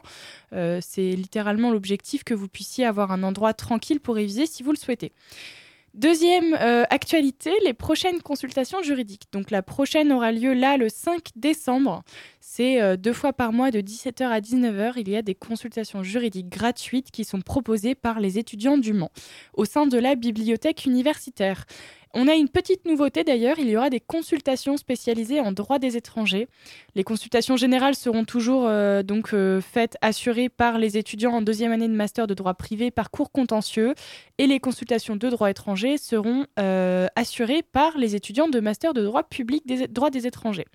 Euh, 0.54 0.80
C'est 0.82 1.12
littéralement 1.12 1.72
l'objectif 1.72 2.24
que 2.24 2.34
vous 2.34 2.48
puissiez 2.48 2.86
avoir 2.86 3.12
un 3.12 3.24
endroit 3.24 3.54
tranquille 3.54 4.00
pour 4.00 4.16
réviser 4.16 4.46
si 4.46 4.64
vous 4.64 4.72
le 4.72 4.78
souhaitez. 4.78 5.12
Deuxième 5.96 6.58
euh, 6.60 6.84
actualité, 6.90 7.54
les 7.64 7.74
prochaines 7.74 8.22
consultations 8.22 8.84
juridiques. 8.84 9.28
Donc 9.32 9.50
la 9.50 9.62
prochaine 9.62 10.12
aura 10.12 10.34
lieu 10.34 10.54
là 10.54 10.76
le 10.76 10.90
5 10.90 11.30
décembre. 11.38 12.04
C'est 12.48 12.80
euh, 12.80 12.96
deux 12.96 13.12
fois 13.12 13.34
par 13.34 13.52
mois 13.52 13.72
de 13.72 13.82
17h 13.82 14.24
à 14.24 14.40
19h. 14.40 14.94
Il 14.98 15.10
y 15.10 15.18
a 15.18 15.24
des 15.24 15.34
consultations 15.34 16.04
juridiques 16.04 16.48
gratuites 16.48 17.10
qui 17.10 17.26
sont 17.26 17.42
proposées 17.42 17.96
par 17.96 18.20
les 18.20 18.38
étudiants 18.38 18.78
du 18.78 18.94
Mans 18.94 19.10
au 19.56 19.66
sein 19.66 19.88
de 19.88 19.98
la 19.98 20.14
bibliothèque 20.14 20.86
universitaire. 20.86 21.66
On 22.14 22.28
a 22.28 22.36
une 22.36 22.48
petite 22.48 22.86
nouveauté 22.86 23.24
d'ailleurs, 23.24 23.58
il 23.58 23.68
y 23.68 23.76
aura 23.76 23.90
des 23.90 24.00
consultations 24.00 24.78
spécialisées 24.78 25.42
en 25.42 25.52
droit 25.52 25.80
des 25.80 25.98
étrangers. 25.98 26.48
Les 26.94 27.04
consultations 27.04 27.58
générales 27.58 27.96
seront 27.96 28.26
toujours 28.26 28.68
euh, 28.68 29.02
donc 29.02 29.34
euh, 29.34 29.60
faites, 29.60 29.98
assurées 30.02 30.48
par 30.48 30.78
les 30.78 30.98
étudiants 30.98 31.34
en 31.34 31.42
deuxième 31.42 31.72
année 31.72 31.90
de 31.90 31.96
master 31.96 32.28
de 32.28 32.36
droit 32.36 32.54
privé 32.54 32.92
par 32.92 33.10
cours 33.10 33.32
contentieux 33.32 33.96
et 34.38 34.46
les 34.46 34.60
consultations 34.60 35.16
de 35.16 35.30
droit 35.30 35.50
étranger 35.50 35.98
seront 35.98 36.46
assurées 37.16 37.64
par 37.64 37.98
les 37.98 38.16
étudiants 38.16 38.50
de 38.50 38.60
master 38.60 38.94
de 38.94 39.04
droit 39.04 39.24
public 39.24 39.66
des 39.66 39.88
droit 39.88 40.12
des 40.12 40.28
étrangers. 40.28 40.68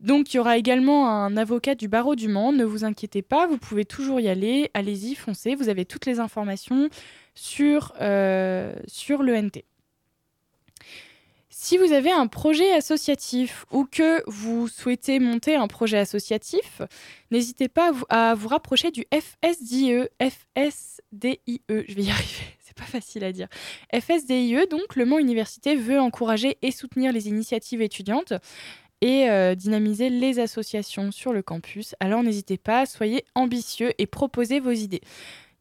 Donc 0.00 0.32
il 0.32 0.38
y 0.38 0.40
aura 0.40 0.56
également 0.56 1.10
un 1.10 1.36
avocat 1.36 1.74
du 1.74 1.86
barreau 1.86 2.14
du 2.14 2.28
Mans, 2.28 2.52
ne 2.52 2.64
vous 2.64 2.84
inquiétez 2.84 3.20
pas, 3.20 3.46
vous 3.46 3.58
pouvez 3.58 3.84
toujours 3.84 4.18
y 4.18 4.28
aller, 4.28 4.70
allez-y, 4.72 5.14
foncez, 5.14 5.54
vous 5.54 5.68
avez 5.68 5.84
toutes 5.84 6.06
les 6.06 6.20
informations 6.20 6.88
sur, 7.34 7.92
euh, 8.00 8.74
sur 8.86 9.22
l'ENT. 9.22 9.62
Si 11.50 11.76
vous 11.76 11.92
avez 11.92 12.10
un 12.10 12.26
projet 12.26 12.72
associatif 12.72 13.66
ou 13.70 13.84
que 13.84 14.22
vous 14.26 14.68
souhaitez 14.68 15.20
monter 15.20 15.56
un 15.56 15.68
projet 15.68 15.98
associatif, 15.98 16.80
n'hésitez 17.30 17.68
pas 17.68 17.88
à 17.88 17.92
vous, 17.92 18.04
à 18.08 18.34
vous 18.34 18.48
rapprocher 18.48 18.90
du 18.90 19.04
FSDIE, 19.12 20.08
FSDIE, 20.18 21.60
je 21.68 21.94
vais 21.94 22.02
y 22.02 22.10
arriver, 22.10 22.44
c'est 22.60 22.76
pas 22.76 22.84
facile 22.84 23.24
à 23.24 23.32
dire. 23.32 23.48
FSDIE, 23.92 24.66
donc 24.70 24.96
le 24.96 25.04
Mans 25.04 25.18
Université 25.18 25.76
veut 25.76 26.00
encourager 26.00 26.56
et 26.62 26.70
soutenir 26.70 27.12
les 27.12 27.28
initiatives 27.28 27.82
étudiantes 27.82 28.32
et 29.00 29.28
euh, 29.30 29.54
dynamiser 29.54 30.10
les 30.10 30.38
associations 30.38 31.10
sur 31.10 31.32
le 31.32 31.42
campus. 31.42 31.94
Alors 32.00 32.22
n'hésitez 32.22 32.58
pas, 32.58 32.86
soyez 32.86 33.24
ambitieux 33.34 33.92
et 33.98 34.06
proposez 34.06 34.60
vos 34.60 34.70
idées. 34.70 35.00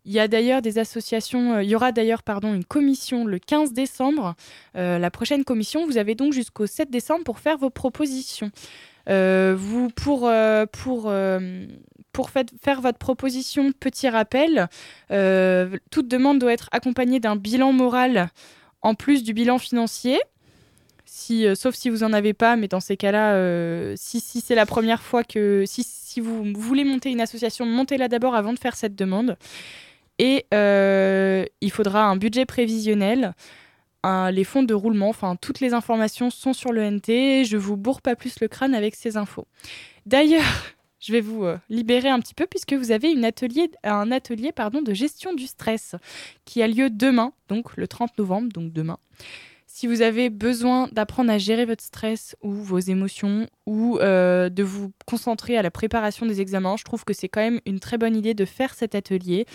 Il 0.05 0.13
y 0.13 0.19
a 0.19 0.27
d'ailleurs 0.27 0.61
des 0.61 0.79
associations, 0.79 1.55
euh, 1.55 1.63
il 1.63 1.69
y 1.69 1.75
aura 1.75 1.91
d'ailleurs 1.91 2.23
pardon 2.23 2.53
une 2.53 2.65
commission 2.65 3.25
le 3.25 3.39
15 3.39 3.73
décembre. 3.73 4.35
Euh, 4.75 4.97
la 4.97 5.11
prochaine 5.11 5.43
commission, 5.43 5.85
vous 5.85 5.97
avez 5.97 6.15
donc 6.15 6.33
jusqu'au 6.33 6.67
7 6.67 6.89
décembre 6.89 7.23
pour 7.23 7.39
faire 7.39 7.57
vos 7.57 7.69
propositions. 7.69 8.51
Vous 9.07 9.89
pour 9.95 10.29
pour 10.71 11.11
pour 12.11 12.29
faire 12.29 12.81
votre 12.81 12.99
proposition, 12.99 13.71
petit 13.71 14.07
rappel, 14.07 14.67
toute 15.09 16.07
demande 16.07 16.37
doit 16.37 16.53
être 16.53 16.69
accompagnée 16.71 17.19
d'un 17.19 17.35
bilan 17.35 17.73
moral 17.73 18.29
en 18.83 18.93
plus 18.93 19.23
du 19.23 19.33
bilan 19.33 19.57
financier. 19.57 20.19
Euh, 21.31 21.55
sauf 21.55 21.75
si 21.75 21.89
vous 21.89 22.03
en 22.03 22.13
avez 22.13 22.33
pas, 22.33 22.55
mais 22.55 22.67
dans 22.67 22.79
ces 22.79 22.97
cas-là, 22.97 23.33
euh, 23.33 23.93
si, 23.97 24.19
c'est 24.19 24.55
la 24.55 24.65
première 24.65 25.01
fois 25.01 25.23
que 25.23 25.63
si, 25.67 26.19
vous 26.19 26.45
voulez 26.55 26.83
monter 26.83 27.11
une 27.11 27.21
association, 27.21 27.65
montez-la 27.65 28.07
d'abord 28.07 28.35
avant 28.35 28.53
de 28.53 28.59
faire 28.59 28.75
cette 28.75 28.95
demande. 28.95 29.37
Et 30.17 30.45
euh, 30.53 31.45
il 31.61 31.71
faudra 31.71 32.05
un 32.05 32.17
budget 32.17 32.45
prévisionnel, 32.45 33.33
les 34.03 34.43
fonds 34.43 34.63
de 34.63 34.73
roulement, 34.73 35.09
enfin 35.09 35.35
toutes 35.35 35.59
les 35.59 35.73
informations 35.73 36.29
sont 36.29 36.53
sur 36.53 36.73
le 36.73 36.83
NT. 36.89 37.45
Je 37.45 37.57
vous 37.57 37.77
bourre 37.77 38.01
pas 38.01 38.15
plus 38.15 38.39
le 38.41 38.47
crâne 38.47 38.75
avec 38.75 38.95
ces 38.95 39.15
infos. 39.15 39.47
D'ailleurs, 40.05 40.43
je 40.99 41.13
vais 41.13 41.21
vous 41.21 41.45
libérer 41.69 42.09
un 42.09 42.19
petit 42.19 42.33
peu 42.33 42.47
puisque 42.47 42.73
vous 42.73 42.91
avez 42.91 43.15
atelier, 43.23 43.71
un 43.83 44.11
atelier 44.11 44.51
de 44.51 44.93
gestion 44.93 45.33
du 45.33 45.47
stress 45.47 45.95
qui 46.43 46.61
a 46.61 46.67
lieu 46.67 46.89
demain, 46.89 47.31
donc 47.47 47.77
le 47.77 47.87
30 47.87 48.17
novembre, 48.17 48.49
donc 48.51 48.73
demain. 48.73 48.97
Si 49.79 49.87
vous 49.87 50.01
avez 50.01 50.29
besoin 50.29 50.89
d'apprendre 50.91 51.31
à 51.31 51.37
gérer 51.37 51.63
votre 51.63 51.81
stress 51.81 52.35
ou 52.41 52.51
vos 52.51 52.79
émotions 52.79 53.47
ou 53.65 53.97
euh, 53.99 54.49
de 54.49 54.61
vous 54.61 54.91
concentrer 55.05 55.55
à 55.55 55.61
la 55.61 55.71
préparation 55.71 56.25
des 56.25 56.41
examens, 56.41 56.75
je 56.75 56.83
trouve 56.83 57.05
que 57.05 57.13
c'est 57.13 57.29
quand 57.29 57.39
même 57.39 57.61
une 57.65 57.79
très 57.79 57.97
bonne 57.97 58.13
idée 58.13 58.33
de 58.33 58.43
faire 58.43 58.73
cet 58.73 58.93
atelier. 58.93 59.45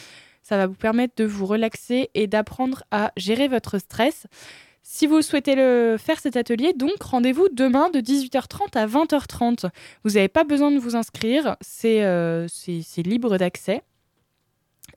Ça 0.40 0.56
va 0.56 0.66
vous 0.66 0.76
permettre 0.76 1.12
de 1.18 1.26
vous 1.26 1.44
relaxer 1.44 2.08
et 2.14 2.26
d'apprendre 2.26 2.84
à 2.90 3.12
gérer 3.18 3.48
votre 3.48 3.78
stress. 3.78 4.26
Si 4.82 5.06
vous 5.06 5.20
souhaitez 5.20 5.56
faire 5.98 6.18
cet 6.18 6.38
atelier, 6.38 6.72
donc 6.72 7.02
rendez-vous 7.02 7.50
demain 7.52 7.90
de 7.90 8.00
18h30 8.00 8.78
à 8.78 8.86
20h30. 8.86 9.68
Vous 10.04 10.12
n'avez 10.12 10.28
pas 10.28 10.44
besoin 10.44 10.70
de 10.70 10.78
vous 10.78 10.96
inscrire, 10.96 11.58
c'est 11.60 12.02
euh, 12.02 12.48
c'est- 12.48 13.02
libre 13.02 13.36
d'accès. 13.36 13.82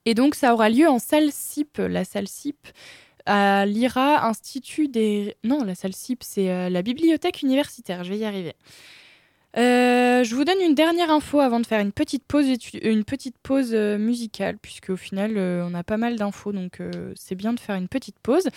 Et 0.06 0.14
donc 0.14 0.36
ça 0.36 0.54
aura 0.54 0.70
lieu 0.70 0.88
en 0.88 1.00
salle 1.00 1.34
CIP. 1.34 1.80
La 1.80 2.06
salle 2.06 2.30
CIP 2.30 2.66
à 3.28 3.66
l'IRA, 3.66 4.26
Institut 4.28 4.88
des... 4.88 5.36
Non, 5.44 5.64
la 5.64 5.76
salle 5.76 5.94
CIP, 5.94 6.24
c'est 6.24 6.50
euh, 6.50 6.70
la 6.70 6.82
bibliothèque 6.82 7.42
universitaire, 7.44 8.04
je 8.04 8.10
vais 8.10 8.18
y 8.18 8.26
arriver. 8.26 8.54
Euh, 9.58 10.24
je 10.24 10.36
vous 10.36 10.44
donne 10.44 10.62
une 10.62 10.76
dernière 10.76 11.10
info 11.10 11.40
avant 11.40 11.60
de 11.60 11.66
faire 11.66 11.80
une 11.80 11.92
petite 11.92 12.24
pause, 12.26 12.46
étu- 12.48 12.80
une 12.88 13.04
petite 13.04 13.38
pause 13.42 13.72
euh, 13.74 13.98
musicale, 13.98 14.58
puisque 14.62 14.90
au 14.90 14.98
final, 14.98 15.34
euh, 15.38 15.68
on 15.68 15.74
a 15.74 15.84
pas 15.84 15.98
mal 15.98 16.16
d'infos, 16.16 16.52
donc 16.52 16.80
euh, 16.80 17.12
c'est 17.16 17.36
bien 17.36 17.54
de 17.54 17.60
faire 17.60 17.76
une 17.76 17.88
petite 17.88 18.20
pause. 18.20 18.50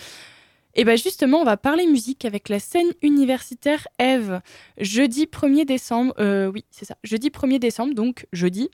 Et 0.77 0.85
bien 0.85 0.95
justement, 0.97 1.39
on 1.41 1.45
va 1.45 1.57
parler 1.57 1.87
musique 1.87 2.25
avec 2.25 2.49
la 2.49 2.61
scène 2.61 2.91
universitaire 3.03 3.89
Eve. 3.99 4.41
Jeudi 4.79 5.25
1er 5.27 5.65
décembre, 5.65 6.15
euh, 6.21 6.47
oui, 6.49 6.65
c'est 6.71 6.85
ça, 6.85 6.97
jeudi 7.03 7.31
1er 7.31 7.59
décembre, 7.59 7.95
donc 7.95 8.27
jeudi, 8.33 8.69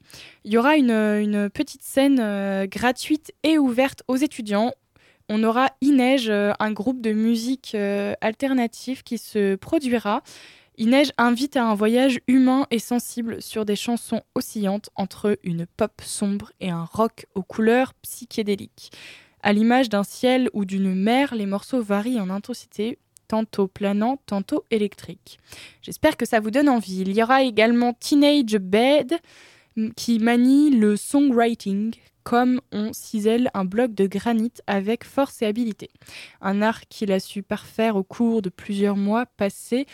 il 0.45 0.53
y 0.53 0.59
aura 0.59 0.77
une, 0.77 0.91
une 0.91 1.49
petite 1.49 1.83
scène 1.83 2.19
euh, 2.21 2.67
gratuite 2.67 3.33
et 3.45 3.57
ouverte 3.57 4.03
aux 4.09 4.17
étudiants. 4.17 4.73
On 5.29 5.43
aura 5.43 5.71
Ineige, 5.81 6.31
euh, 6.31 6.53
un 6.61 6.73
groupe 6.73 7.01
de 7.01 7.12
musique 7.12 7.73
euh, 7.75 8.15
alternative 8.21 9.03
qui 9.03 9.19
se 9.19 9.57
produira. 9.57 10.23
Ineige 10.79 11.11
invite 11.19 11.57
à 11.57 11.65
un 11.65 11.75
voyage 11.75 12.21
humain 12.29 12.67
et 12.71 12.79
sensible 12.79 13.43
sur 13.43 13.65
des 13.65 13.77
chansons 13.77 14.23
oscillantes 14.35 14.91
entre 14.95 15.39
une 15.43 15.67
pop 15.67 15.93
sombre 16.03 16.53
et 16.61 16.71
un 16.71 16.85
rock 16.85 17.27
aux 17.35 17.43
couleurs 17.43 17.95
psychédéliques. 18.03 18.93
À 19.43 19.53
l'image 19.53 19.89
d'un 19.89 20.05
ciel 20.05 20.49
ou 20.53 20.65
d'une 20.65 20.95
mer, 20.95 21.35
les 21.35 21.47
morceaux 21.47 21.83
varient 21.83 22.21
en 22.21 22.31
intensité, 22.31 22.99
tantôt 23.27 23.67
planant, 23.67 24.19
tantôt 24.27 24.65
électrique. 24.71 25.41
J'espère 25.83 26.17
que 26.17 26.27
ça 26.27 26.41
vous 26.41 26.51
donne 26.51 26.69
envie. 26.69 27.01
Il 27.01 27.17
y 27.17 27.23
aura 27.23 27.43
également 27.43 27.95
Teenage 27.95 28.59
Bed 28.59 29.19
qui 29.97 30.19
manie 30.19 30.71
le 30.71 30.97
songwriting 30.97 31.95
comme 32.27 32.61
on 32.73 32.93
cisèle 32.93 33.53
un 33.55 33.65
bloc 33.65 33.95
de 33.95 34.09
granit 34.09 34.53
avec 34.67 35.05
force 35.05 35.43
et 35.43 35.47
habileté. 35.47 35.91
Un 36.41 36.61
art 36.61 36.81
qu'il 36.89 37.12
a 37.12 37.21
su 37.21 37.45
parfaire 37.45 37.95
au 37.95 38.03
cours 38.03 38.43
de 38.43 38.49
plusieurs 38.49 38.97
mois 38.97 39.27
passés 39.27 39.87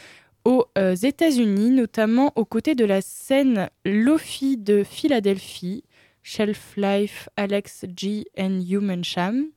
aux 0.46 0.64
euh, 0.78 0.96
États-Unis, 0.96 1.68
notamment 1.68 2.32
aux 2.34 2.46
côtés 2.46 2.74
de 2.74 2.86
la 2.86 3.02
scène 3.02 3.68
Lofi 3.84 4.56
de 4.56 4.82
Philadelphie, 4.82 5.84
Shelf 6.22 6.72
Life, 6.78 7.28
Alex 7.36 7.84
G 7.94 8.24
and 8.38 8.62
Human 8.66 9.04
Sham. 9.04 9.48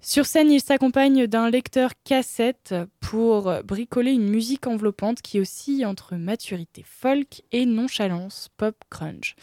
Sur 0.00 0.26
scène, 0.26 0.52
il 0.52 0.60
s'accompagne 0.60 1.26
d'un 1.26 1.50
lecteur 1.50 1.90
cassette 2.04 2.72
pour 3.00 3.52
bricoler 3.64 4.12
une 4.12 4.30
musique 4.30 4.68
enveloppante 4.68 5.22
qui 5.22 5.40
oscille 5.40 5.84
entre 5.86 6.14
maturité 6.14 6.84
folk 6.86 7.42
et 7.50 7.66
nonchalance 7.66 8.48
pop 8.56 8.76
crunch. 8.90 9.34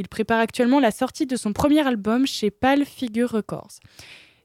Il 0.00 0.08
prépare 0.08 0.40
actuellement 0.40 0.80
la 0.80 0.92
sortie 0.92 1.26
de 1.26 1.36
son 1.36 1.52
premier 1.52 1.86
album 1.86 2.26
chez 2.26 2.50
Pal 2.50 2.86
Figure 2.86 3.30
Records. 3.30 3.80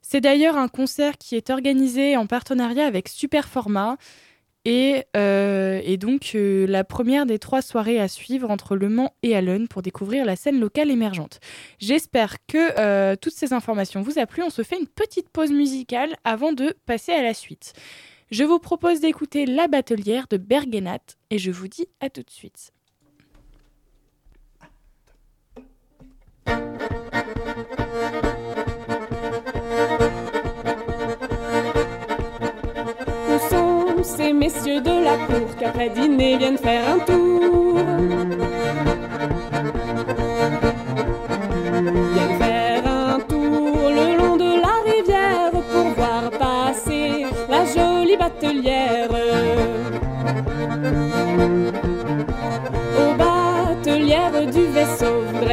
C'est 0.02 0.20
d'ailleurs 0.20 0.58
un 0.58 0.68
concert 0.68 1.18
qui 1.18 1.38
est 1.38 1.50
organisé 1.50 2.18
en 2.18 2.28
partenariat 2.28 2.86
avec 2.86 3.08
Superformat 3.08 3.96
Et, 4.66 5.06
euh, 5.16 5.80
et 5.82 5.96
donc, 5.96 6.34
euh, 6.36 6.68
la 6.68 6.84
première 6.84 7.26
des 7.26 7.40
trois 7.40 7.62
soirées 7.62 8.02
à 8.02 8.10
suivre 8.10 8.52
entre 8.52 8.76
Le 8.76 8.90
Mans 8.90 9.14
et 9.24 9.34
Allen 9.34 9.70
pour 9.70 9.82
découvrir 9.82 10.26
la 10.26 10.36
scène 10.36 10.60
locale 10.60 10.92
émergente. 10.92 11.40
J'espère 11.80 12.36
que 12.48 12.78
euh, 12.78 13.16
toutes 13.16 13.34
ces 13.34 13.54
informations 13.54 14.02
vous 14.02 14.20
a 14.20 14.26
plu. 14.26 14.44
On 14.44 14.50
se 14.50 14.62
fait 14.62 14.78
une 14.78 14.88
petite 14.88 15.30
pause 15.30 15.54
musicale 15.54 16.18
avant 16.26 16.52
de 16.52 16.76
passer 16.86 17.14
à 17.14 17.24
la 17.24 17.34
suite. 17.34 17.72
Je 18.30 18.44
vous 18.44 18.60
propose 18.60 19.00
d'écouter 19.00 19.46
La 19.46 19.70
Batelière 19.70 20.28
de 20.30 20.36
Bergenat 20.36 21.16
et 21.30 21.38
je 21.38 21.52
vous 21.52 21.70
dis 21.70 21.88
à 22.02 22.10
tout 22.10 22.24
de 22.24 22.30
suite. 22.30 22.75
Où 26.48 26.52
sont 33.50 34.04
ces 34.04 34.34
messieurs 34.34 34.82
de 34.82 35.04
la 35.04 35.18
cour 35.26 35.56
qui 35.58 35.66
après 35.66 35.90
dîner 35.90 36.38
viennent 36.38 36.58
faire 36.58 36.90
un 36.90 37.00
tour? 37.00 38.45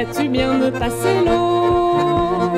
Voudrais-tu 0.05 0.29
bien 0.29 0.55
me 0.55 0.71
passer 0.71 1.21
l'eau? 1.25 2.53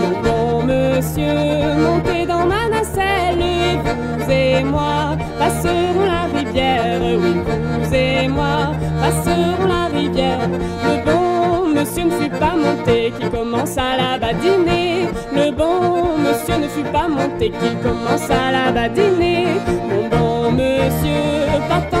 Mon 0.00 0.12
bon 0.22 0.64
monsieur, 0.64 1.34
montez 1.78 2.26
dans 2.26 2.46
ma 2.46 2.68
nacelle 2.68 3.42
vous 3.80 4.30
et 4.30 4.62
moi 4.62 5.16
passerons 5.38 6.06
la 6.06 6.38
rivière. 6.38 7.00
Oui, 7.02 7.34
vous 7.82 7.94
et 7.94 8.28
moi 8.28 8.72
passerons 9.00 9.66
la 9.66 9.86
rivière. 9.96 10.40
Le 10.84 11.04
bon 11.04 11.68
monsieur 11.74 12.04
ne 12.04 12.10
fut 12.10 12.30
pas 12.30 12.54
monté, 12.56 13.12
qu'il 13.18 13.30
commence 13.30 13.76
à 13.76 13.96
la 13.96 14.18
badiner. 14.18 15.08
Le 15.32 15.50
bon 15.50 16.18
monsieur 16.18 16.58
ne 16.62 16.68
fut 16.68 16.90
pas 16.92 17.08
monté, 17.08 17.50
qu'il 17.50 17.78
commence 17.78 18.30
à 18.30 18.52
la 18.52 18.72
badiner. 18.72 19.46
Mon 19.88 20.08
bon 20.08 20.52
monsieur, 20.52 21.60
pas 21.68 21.97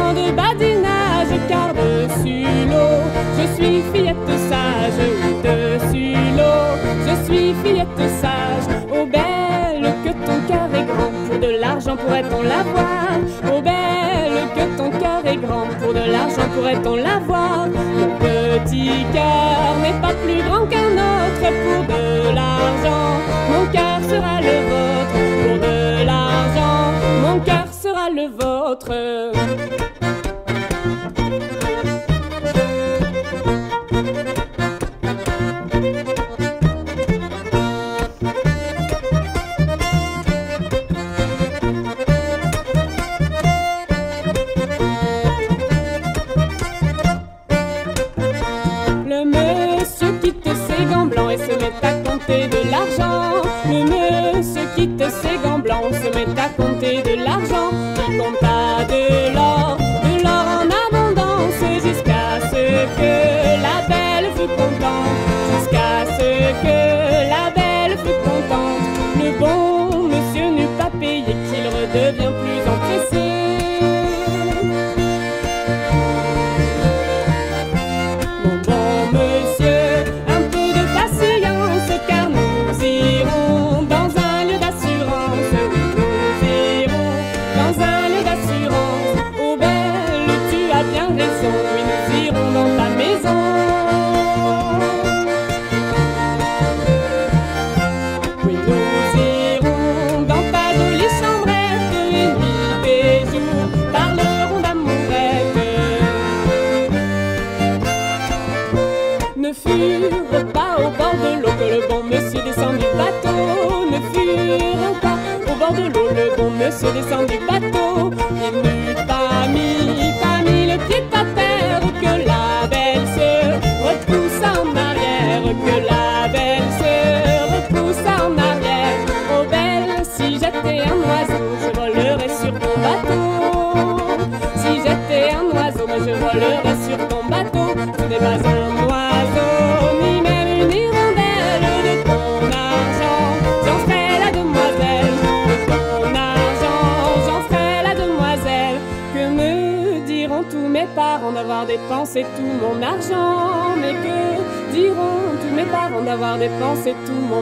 l'argent 11.88 12.04
pourrait-on 12.04 12.42
l'avoir. 12.42 13.08
Oh 13.50 13.62
belle, 13.62 14.48
que 14.54 14.76
ton 14.76 14.90
cœur 14.90 15.24
est 15.24 15.36
grand, 15.36 15.66
pour 15.80 15.94
de 15.94 16.10
l'argent 16.10 16.48
pourrait-on 16.54 16.96
l'avoir. 16.96 17.66
Mon 17.68 18.16
petit 18.18 19.06
cœur 19.12 19.76
n'est 19.82 20.00
pas 20.00 20.14
plus 20.14 20.42
grand 20.42 20.66
qu'un 20.66 20.92
autre, 20.92 21.48
pour 21.64 21.84
de 21.94 22.34
l'argent, 22.34 23.20
mon 23.50 23.66
cœur 23.72 24.00
sera 24.02 24.40
le 24.40 24.56
vôtre. 24.70 25.18
Pour 25.42 25.58
de 25.66 26.04
l'argent, 26.04 26.92
mon 27.22 27.40
cœur 27.40 27.66
sera 27.72 28.10
le 28.10 28.28
vôtre. 28.28 29.77
Se 56.02 56.10
met 56.10 56.40
à 56.40 56.48
compter 56.50 57.07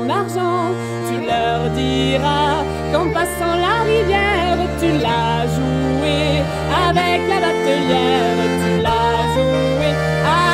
Tu 0.09 1.27
leur 1.27 1.71
diras 1.71 2.63
qu'en 2.93 3.11
passant 3.11 3.57
la 3.57 3.83
rivière, 3.85 4.59
tu 4.79 4.89
l'as 5.03 5.47
joué 5.57 6.43
avec 6.89 7.21
la 7.29 7.39
batelière. 7.47 8.39
Tu 8.63 8.83
l'as 8.83 9.21
joué 9.35 9.89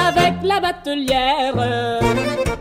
avec 0.08 0.34
la 0.42 0.60
batelière. 0.60 2.51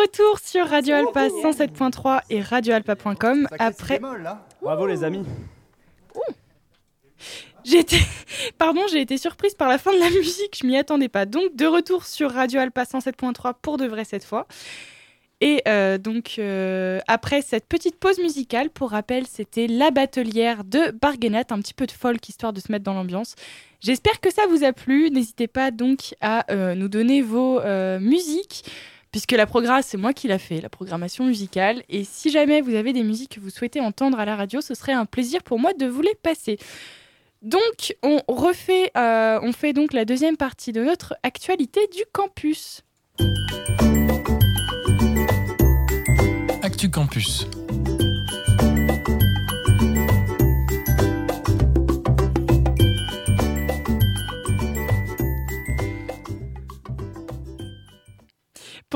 Retour 0.00 0.38
sur 0.38 0.66
Radio 0.66 0.94
Alpa 0.94 1.28
107.3 1.28 2.20
et 2.30 2.40
radioalpa.com 2.40 3.48
après. 3.58 4.00
Bravo 4.62 4.86
les 4.86 5.04
amis. 5.04 5.24
J'ai 7.64 7.80
été... 7.80 7.98
Pardon, 8.58 8.80
j'ai 8.90 9.02
été 9.02 9.18
surprise 9.18 9.54
par 9.54 9.68
la 9.68 9.76
fin 9.76 9.92
de 9.92 9.98
la 9.98 10.08
musique, 10.18 10.58
je 10.62 10.66
m'y 10.66 10.76
attendais 10.78 11.08
pas. 11.08 11.26
Donc 11.26 11.54
de 11.54 11.66
retour 11.66 12.04
sur 12.06 12.30
Radio 12.30 12.60
Alpa 12.60 12.84
107.3 12.84 13.54
pour 13.60 13.76
de 13.76 13.86
vrai 13.86 14.04
cette 14.04 14.24
fois. 14.24 14.46
Et 15.42 15.62
euh, 15.68 15.96
donc, 15.98 16.34
euh, 16.38 17.00
après 17.06 17.40
cette 17.40 17.66
petite 17.66 17.96
pause 17.98 18.18
musicale, 18.18 18.68
pour 18.70 18.90
rappel, 18.90 19.26
c'était 19.26 19.66
La 19.66 19.90
Batelière 19.90 20.64
de 20.64 20.90
Barguenat, 20.90 21.44
un 21.50 21.60
petit 21.60 21.72
peu 21.72 21.86
de 21.86 21.92
folk 21.92 22.26
histoire 22.28 22.52
de 22.52 22.60
se 22.60 22.70
mettre 22.70 22.84
dans 22.84 22.94
l'ambiance. 22.94 23.36
J'espère 23.80 24.20
que 24.20 24.30
ça 24.30 24.42
vous 24.48 24.64
a 24.64 24.72
plu. 24.72 25.10
N'hésitez 25.10 25.46
pas 25.46 25.70
donc 25.70 26.14
à 26.20 26.50
euh, 26.52 26.74
nous 26.74 26.88
donner 26.88 27.22
vos 27.22 27.60
euh, 27.60 27.98
musiques, 27.98 28.64
puisque 29.10 29.32
la 29.32 29.46
programme, 29.46 29.82
c'est 29.82 29.96
moi 29.96 30.12
qui 30.12 30.28
l'a 30.28 30.38
fait, 30.38 30.60
la 30.60 30.68
programmation 30.68 31.24
musicale. 31.24 31.82
Et 31.88 32.04
si 32.04 32.30
jamais 32.30 32.60
vous 32.60 32.74
avez 32.74 32.92
des 32.92 33.02
musiques 33.02 33.34
que 33.34 33.40
vous 33.40 33.50
souhaitez 33.50 33.80
entendre 33.80 34.18
à 34.18 34.24
la 34.24 34.36
radio, 34.36 34.60
ce 34.60 34.74
serait 34.74 34.92
un 34.92 35.06
plaisir 35.06 35.42
pour 35.42 35.58
moi 35.58 35.72
de 35.74 35.86
vous 35.86 36.02
les 36.02 36.14
passer. 36.22 36.58
Donc, 37.42 37.96
on 38.02 38.20
refait, 38.28 38.90
euh, 38.96 39.40
on 39.42 39.52
fait 39.52 39.72
donc 39.72 39.92
la 39.92 40.04
deuxième 40.04 40.36
partie 40.36 40.72
de 40.72 40.84
notre 40.84 41.14
actualité 41.22 41.80
du 41.94 42.02
campus. 42.12 42.82
Actu 46.62 46.90
Campus. 46.90 47.46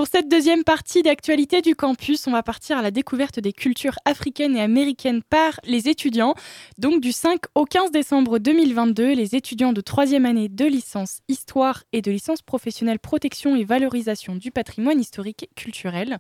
Pour 0.05 0.11
cette 0.11 0.29
deuxième 0.29 0.65
partie 0.65 1.01
d'actualité 1.01 1.63
du 1.63 1.75
campus, 1.75 2.27
on 2.27 2.33
va 2.33 2.43
partir 2.43 2.77
à 2.77 2.83
la 2.83 2.91
découverte 2.91 3.41
des 3.41 3.55
cultures 3.55 3.97
africaines 4.05 4.55
et 4.55 4.61
américaines 4.61 5.23
par 5.23 5.59
les 5.65 5.89
étudiants. 5.89 6.35
Donc 6.77 7.01
du 7.01 7.11
5 7.11 7.41
au 7.55 7.65
15 7.65 7.91
décembre 7.91 8.39
2022, 8.39 9.15
les 9.15 9.35
étudiants 9.35 9.73
de 9.73 9.81
troisième 9.81 10.27
année 10.27 10.51
de 10.51 10.67
licence 10.67 11.21
Histoire 11.29 11.85
et 11.95 12.03
de 12.03 12.11
licence 12.11 12.43
professionnelle 12.43 12.99
Protection 12.99 13.57
et 13.57 13.65
Valorisation 13.65 14.37
du 14.37 14.51
patrimoine 14.51 15.01
historique 15.01 15.45
et 15.45 15.51
culturel 15.57 16.19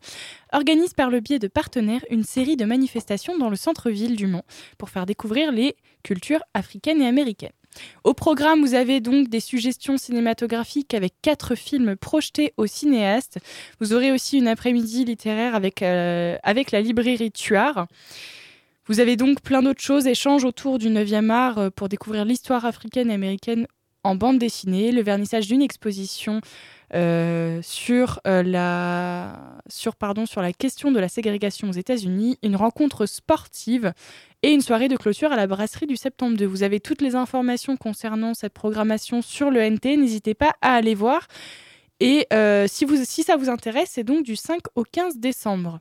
organisent 0.54 0.94
par 0.94 1.10
le 1.10 1.20
biais 1.20 1.38
de 1.38 1.48
partenaires 1.48 2.06
une 2.08 2.24
série 2.24 2.56
de 2.56 2.64
manifestations 2.64 3.36
dans 3.36 3.50
le 3.50 3.56
centre-ville 3.56 4.16
du 4.16 4.26
Mans 4.26 4.46
pour 4.78 4.88
faire 4.88 5.04
découvrir 5.04 5.52
les 5.52 5.76
cultures 6.02 6.42
africaines 6.54 7.02
et 7.02 7.06
américaines. 7.06 7.52
Au 8.04 8.14
programme, 8.14 8.60
vous 8.60 8.74
avez 8.74 9.00
donc 9.00 9.28
des 9.28 9.40
suggestions 9.40 9.96
cinématographiques 9.96 10.94
avec 10.94 11.14
quatre 11.22 11.54
films 11.54 11.96
projetés 11.96 12.52
aux 12.56 12.66
cinéastes. 12.66 13.38
Vous 13.80 13.92
aurez 13.92 14.12
aussi 14.12 14.38
une 14.38 14.48
après-midi 14.48 15.04
littéraire 15.04 15.54
avec, 15.54 15.82
euh, 15.82 16.36
la 16.44 16.80
librairie 16.80 17.32
Tuard. 17.32 17.86
Vous 18.86 19.00
avez 19.00 19.16
donc 19.16 19.40
plein 19.40 19.62
d'autres 19.62 19.80
choses, 19.80 20.06
échanges 20.06 20.44
autour 20.44 20.78
du 20.78 20.88
9e 20.90 21.30
art 21.30 21.58
euh, 21.58 21.70
pour 21.70 21.88
découvrir 21.88 22.24
l'histoire 22.24 22.64
africaine 22.66 23.10
et 23.10 23.14
américaine 23.14 23.66
en 24.02 24.14
bande 24.14 24.38
dessinée, 24.38 24.92
le 24.92 25.02
vernissage 25.02 25.48
d'une 25.48 25.62
exposition 25.62 26.42
euh, 26.94 27.60
sur, 27.62 28.20
euh, 28.26 28.42
la, 28.42 29.60
sur, 29.68 29.96
pardon, 29.96 30.26
sur 30.26 30.42
la 30.42 30.52
question 30.52 30.92
de 30.92 31.00
la 31.00 31.08
ségrégation 31.08 31.68
aux 31.68 31.72
États-Unis, 31.72 32.38
une 32.42 32.56
rencontre 32.56 33.06
sportive 33.06 33.92
et 34.42 34.52
une 34.52 34.60
soirée 34.60 34.88
de 34.88 34.96
clôture 34.96 35.32
à 35.32 35.36
la 35.36 35.46
brasserie 35.46 35.86
du 35.86 35.96
Septembre 35.96 36.36
2. 36.36 36.46
Vous 36.46 36.62
avez 36.62 36.78
toutes 36.78 37.02
les 37.02 37.16
informations 37.16 37.76
concernant 37.76 38.34
cette 38.34 38.52
programmation 38.52 39.22
sur 39.22 39.50
le 39.50 39.68
NT, 39.68 39.96
n'hésitez 39.96 40.34
pas 40.34 40.54
à 40.62 40.74
aller 40.74 40.94
voir. 40.94 41.26
Et 42.00 42.26
euh, 42.32 42.66
si, 42.68 42.84
vous, 42.84 43.04
si 43.04 43.22
ça 43.22 43.36
vous 43.36 43.48
intéresse, 43.48 43.90
c'est 43.92 44.04
donc 44.04 44.24
du 44.24 44.36
5 44.36 44.60
au 44.74 44.84
15 44.84 45.18
décembre. 45.18 45.80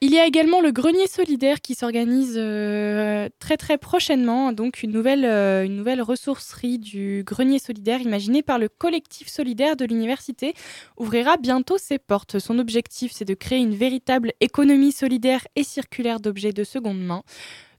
Il 0.00 0.12
y 0.12 0.18
a 0.20 0.26
également 0.26 0.60
le 0.60 0.70
grenier 0.70 1.08
solidaire 1.08 1.60
qui 1.60 1.74
s'organise 1.74 2.36
euh, 2.36 3.28
très 3.40 3.56
très 3.56 3.78
prochainement, 3.78 4.52
donc 4.52 4.84
une 4.84 4.92
nouvelle, 4.92 5.24
euh, 5.24 5.64
une 5.64 5.74
nouvelle 5.74 6.02
ressourcerie 6.02 6.78
du 6.78 7.24
grenier 7.26 7.58
solidaire 7.58 8.00
imaginée 8.00 8.44
par 8.44 8.60
le 8.60 8.68
collectif 8.68 9.26
solidaire 9.26 9.74
de 9.74 9.84
l'université 9.84 10.54
ouvrira 10.98 11.36
bientôt 11.36 11.78
ses 11.78 11.98
portes. 11.98 12.38
Son 12.38 12.60
objectif 12.60 13.10
c'est 13.12 13.24
de 13.24 13.34
créer 13.34 13.58
une 13.58 13.74
véritable 13.74 14.34
économie 14.38 14.92
solidaire 14.92 15.44
et 15.56 15.64
circulaire 15.64 16.20
d'objets 16.20 16.52
de 16.52 16.62
seconde 16.62 17.02
main. 17.02 17.24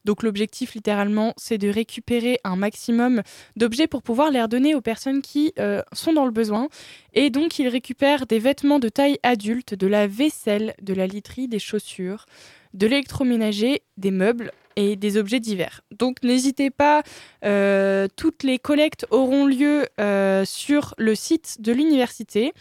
Donc 0.05 0.23
l'objectif 0.23 0.73
littéralement 0.73 1.33
c'est 1.37 1.57
de 1.57 1.69
récupérer 1.69 2.39
un 2.43 2.55
maximum 2.55 3.21
d'objets 3.55 3.87
pour 3.87 4.03
pouvoir 4.03 4.31
les 4.31 4.41
redonner 4.41 4.75
aux 4.75 4.81
personnes 4.81 5.21
qui 5.21 5.53
euh, 5.59 5.81
sont 5.93 6.13
dans 6.13 6.25
le 6.25 6.31
besoin. 6.31 6.67
Et 7.13 7.29
donc 7.29 7.59
ils 7.59 7.67
récupèrent 7.67 8.25
des 8.25 8.39
vêtements 8.39 8.79
de 8.79 8.89
taille 8.89 9.17
adulte, 9.23 9.73
de 9.73 9.87
la 9.87 10.07
vaisselle, 10.07 10.73
de 10.81 10.93
la 10.93 11.07
literie, 11.07 11.47
des 11.47 11.59
chaussures, 11.59 12.25
de 12.73 12.87
l'électroménager, 12.87 13.81
des 13.97 14.11
meubles 14.11 14.51
et 14.75 14.95
des 14.95 15.17
objets 15.17 15.39
divers. 15.39 15.81
Donc 15.91 16.23
n'hésitez 16.23 16.69
pas, 16.69 17.03
euh, 17.43 18.07
toutes 18.15 18.43
les 18.43 18.59
collectes 18.59 19.05
auront 19.09 19.45
lieu 19.45 19.85
euh, 19.99 20.45
sur 20.45 20.93
le 20.97 21.15
site 21.15 21.57
de 21.59 21.73
l'université. 21.73 22.53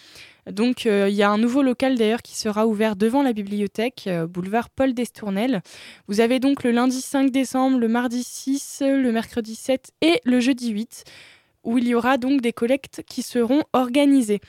Donc 0.52 0.86
euh, 0.86 1.08
il 1.08 1.14
y 1.14 1.22
a 1.22 1.30
un 1.30 1.38
nouveau 1.38 1.62
local 1.62 1.96
d'ailleurs 1.96 2.22
qui 2.22 2.36
sera 2.36 2.66
ouvert 2.66 2.96
devant 2.96 3.22
la 3.22 3.32
bibliothèque, 3.32 4.04
euh, 4.06 4.26
boulevard 4.26 4.70
Paul 4.70 4.94
Destournel. 4.94 5.62
Vous 6.06 6.20
avez 6.20 6.40
donc 6.40 6.64
le 6.64 6.70
lundi 6.70 7.00
5 7.00 7.30
décembre, 7.30 7.78
le 7.78 7.88
mardi 7.88 8.22
6, 8.22 8.82
le 8.82 9.12
mercredi 9.12 9.54
7 9.54 9.92
et 10.00 10.20
le 10.24 10.40
jeudi 10.40 10.70
8 10.70 11.04
où 11.64 11.76
il 11.76 11.86
y 11.86 11.94
aura 11.94 12.16
donc 12.16 12.40
des 12.40 12.52
collectes 12.52 13.02
qui 13.06 13.22
seront 13.22 13.62
organisées. 13.72 14.40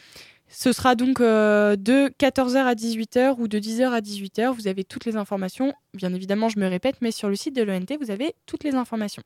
Ce 0.48 0.72
sera 0.72 0.96
donc 0.96 1.20
euh, 1.20 1.76
de 1.76 2.12
14h 2.20 2.58
à 2.58 2.74
18h 2.74 3.36
ou 3.38 3.48
de 3.48 3.60
10h 3.60 3.92
à 3.92 4.00
18h. 4.00 4.52
Vous 4.52 4.68
avez 4.68 4.84
toutes 4.84 5.06
les 5.06 5.16
informations. 5.16 5.74
Bien 5.94 6.14
évidemment, 6.14 6.50
je 6.50 6.60
me 6.60 6.68
répète, 6.68 6.96
mais 7.02 7.12
sur 7.12 7.30
le 7.30 7.36
site 7.36 7.56
de 7.56 7.62
l'ONT, 7.62 7.98
vous 8.00 8.10
avez 8.10 8.34
toutes 8.46 8.64
les 8.64 8.76
informations. 8.76 9.24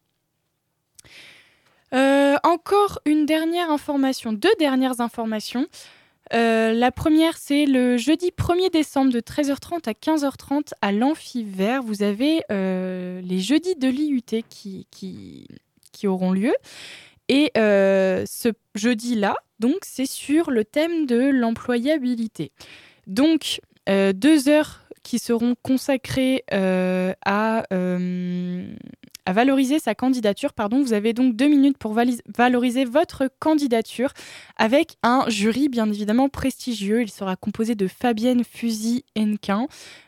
Encore 2.43 2.99
une 3.05 3.27
dernière 3.27 3.69
information, 3.69 4.33
deux 4.33 4.53
dernières 4.57 4.99
informations. 4.99 5.67
Euh, 6.33 6.73
la 6.73 6.91
première, 6.91 7.37
c'est 7.37 7.65
le 7.65 7.97
jeudi 7.97 8.31
1er 8.37 8.71
décembre 8.71 9.11
de 9.11 9.19
13h30 9.19 9.89
à 9.89 9.93
15h30 9.93 10.71
à 10.81 10.91
l'Amphi 10.91 11.43
Vert. 11.43 11.83
Vous 11.83 12.01
avez 12.01 12.43
euh, 12.51 13.21
les 13.21 13.39
jeudis 13.39 13.75
de 13.75 13.87
l'IUT 13.87 14.43
qui, 14.49 14.87
qui, 14.89 15.47
qui 15.91 16.07
auront 16.07 16.31
lieu. 16.31 16.53
Et 17.29 17.51
euh, 17.57 18.23
ce 18.25 18.49
jeudi-là, 18.75 19.35
donc, 19.59 19.77
c'est 19.83 20.05
sur 20.05 20.51
le 20.51 20.65
thème 20.65 21.05
de 21.05 21.29
l'employabilité. 21.29 22.51
Donc, 23.07 23.61
euh, 23.89 24.13
deux 24.13 24.49
heures 24.49 24.81
qui 25.03 25.19
seront 25.19 25.55
consacrées 25.61 26.43
euh, 26.53 27.13
à, 27.25 27.63
à 29.25 29.33
valoriser 29.33 29.79
sa 29.79 29.95
candidature. 29.95 30.53
Pardon, 30.53 30.81
vous 30.81 30.93
avez 30.93 31.13
donc 31.13 31.35
deux 31.35 31.47
minutes 31.47 31.77
pour 31.77 31.93
valoriser 31.93 32.85
votre 32.85 33.29
candidature 33.39 34.13
avec 34.57 34.97
un 35.03 35.25
jury 35.27 35.69
bien 35.69 35.87
évidemment 35.87 36.29
prestigieux. 36.29 37.01
Il 37.01 37.09
sera 37.09 37.35
composé 37.35 37.75
de 37.75 37.87
Fabienne 37.87 38.43
Fusy-Henquin, 38.43 39.67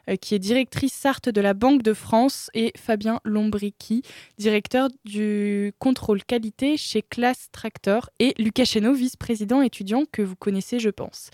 euh, 0.09 0.16
qui 0.16 0.36
est 0.36 0.39
directrice 0.39 0.93
Sarthe 0.93 1.30
de 1.30 1.41
la 1.41 1.53
Banque 1.53 1.84
de 1.84 1.93
France, 1.93 2.49
et 2.53 2.74
Fabien 2.78 3.20
Lombricky, 3.24 4.01
directeur 4.38 4.89
du 5.05 5.74
contrôle 5.80 6.24
qualité 6.24 6.78
chez 6.78 7.01
Class 7.01 7.49
Tractor, 7.51 8.09
et 8.20 8.34
Lucas 8.38 8.66
Chéneau, 8.66 8.93
vice-président 8.93 9.61
étudiant 9.61 10.03
que 10.11 10.22
vous 10.22 10.36
connaissez, 10.36 10.80
je 10.80 10.89
pense. 10.89 11.30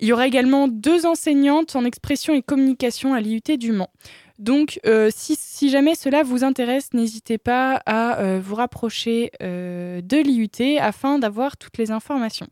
Il 0.00 0.06
y 0.06 0.12
aura 0.12 0.26
également 0.28 0.68
deux 0.68 1.06
enseignantes 1.06 1.74
en 1.74 1.84
expression 1.84 2.32
et 2.34 2.42
communication 2.42 3.14
à 3.14 3.20
l'IUT 3.20 3.56
du 3.58 3.72
Mans. 3.72 3.90
Donc, 4.38 4.78
euh, 4.86 5.10
si, 5.12 5.68
jamais 5.68 5.96
cela 5.96 6.22
vous 6.22 6.44
intéresse, 6.44 6.92
n'hésitez 6.92 7.38
pas 7.38 7.82
à 7.86 8.20
euh, 8.20 8.40
vous 8.40 8.54
rapprocher 8.54 9.32
euh, 9.42 10.00
de 10.00 10.16
l'IUT 10.16 10.78
afin 10.80 11.18
d'avoir 11.18 11.56
toutes 11.56 11.76
les 11.76 11.90
informations. 11.90 12.46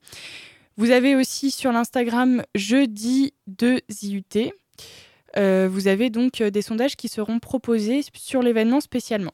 Vous 0.76 0.90
avez 0.90 1.14
aussi 1.14 1.50
sur 1.50 1.72
l'Instagram 1.72 2.42
jeudi 2.54 3.32
de 3.46 3.80
IUT. 4.02 4.52
Vous 5.36 5.86
avez 5.86 6.08
donc 6.08 6.42
des 6.42 6.62
sondages 6.62 6.96
qui 6.96 7.08
seront 7.08 7.40
proposés 7.40 8.02
sur 8.14 8.42
l'événement 8.42 8.80
spécialement. 8.80 9.32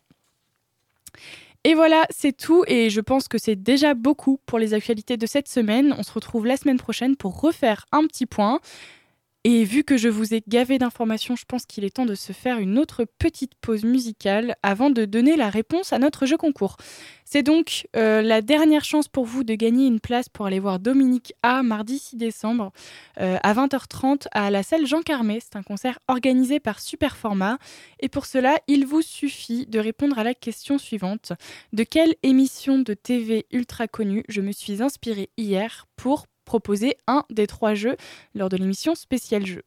Et 1.64 1.74
voilà, 1.74 2.06
c'est 2.10 2.36
tout 2.36 2.64
et 2.66 2.90
je 2.90 3.00
pense 3.00 3.28
que 3.28 3.38
c'est 3.38 3.54
déjà 3.54 3.94
beaucoup 3.94 4.40
pour 4.46 4.58
les 4.58 4.74
actualités 4.74 5.16
de 5.16 5.26
cette 5.26 5.46
semaine. 5.46 5.94
On 5.96 6.02
se 6.02 6.12
retrouve 6.12 6.44
la 6.44 6.56
semaine 6.56 6.78
prochaine 6.78 7.16
pour 7.16 7.40
refaire 7.40 7.86
un 7.92 8.04
petit 8.06 8.26
point. 8.26 8.60
Et 9.44 9.64
vu 9.64 9.82
que 9.82 9.96
je 9.96 10.08
vous 10.08 10.34
ai 10.34 10.42
gavé 10.46 10.78
d'informations, 10.78 11.34
je 11.34 11.44
pense 11.44 11.66
qu'il 11.66 11.82
est 11.82 11.90
temps 11.90 12.06
de 12.06 12.14
se 12.14 12.32
faire 12.32 12.58
une 12.58 12.78
autre 12.78 13.04
petite 13.18 13.56
pause 13.60 13.82
musicale 13.82 14.54
avant 14.62 14.88
de 14.88 15.04
donner 15.04 15.34
la 15.34 15.50
réponse 15.50 15.92
à 15.92 15.98
notre 15.98 16.26
jeu 16.26 16.36
concours. 16.36 16.76
C'est 17.24 17.42
donc 17.42 17.88
euh, 17.96 18.22
la 18.22 18.40
dernière 18.40 18.84
chance 18.84 19.08
pour 19.08 19.24
vous 19.24 19.42
de 19.42 19.54
gagner 19.54 19.86
une 19.88 19.98
place 19.98 20.28
pour 20.28 20.46
aller 20.46 20.60
voir 20.60 20.78
Dominique 20.78 21.34
A 21.42 21.64
mardi 21.64 21.98
6 21.98 22.16
décembre 22.16 22.72
euh, 23.20 23.36
à 23.42 23.54
20h30 23.54 24.26
à 24.30 24.50
la 24.50 24.62
salle 24.62 24.86
Jean 24.86 25.02
Carmet. 25.02 25.40
C'est 25.40 25.56
un 25.56 25.64
concert 25.64 25.98
organisé 26.06 26.60
par 26.60 26.78
Superformat. 26.78 27.58
Et 27.98 28.08
pour 28.08 28.26
cela, 28.26 28.56
il 28.68 28.86
vous 28.86 29.02
suffit 29.02 29.66
de 29.66 29.80
répondre 29.80 30.20
à 30.20 30.24
la 30.24 30.34
question 30.34 30.78
suivante. 30.78 31.32
De 31.72 31.82
quelle 31.82 32.14
émission 32.22 32.78
de 32.78 32.94
TV 32.94 33.46
ultra 33.50 33.88
connue 33.88 34.22
je 34.28 34.40
me 34.40 34.52
suis 34.52 34.82
inspirée 34.82 35.30
hier 35.36 35.88
pour 35.96 36.26
proposer 36.44 36.96
un 37.06 37.24
des 37.30 37.46
trois 37.46 37.74
jeux 37.74 37.96
lors 38.34 38.48
de 38.48 38.56
l'émission 38.56 38.94
spéciale 38.94 39.46
jeu. 39.46 39.62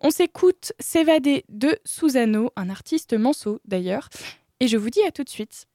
On 0.00 0.10
s'écoute 0.10 0.72
S'évader 0.80 1.44
de 1.48 1.78
Susano, 1.84 2.50
un 2.56 2.70
artiste 2.70 3.12
manceau 3.14 3.60
d'ailleurs, 3.64 4.08
et 4.60 4.68
je 4.68 4.76
vous 4.76 4.90
dis 4.90 5.02
à 5.02 5.12
tout 5.12 5.22
de 5.24 5.28
suite. 5.28 5.66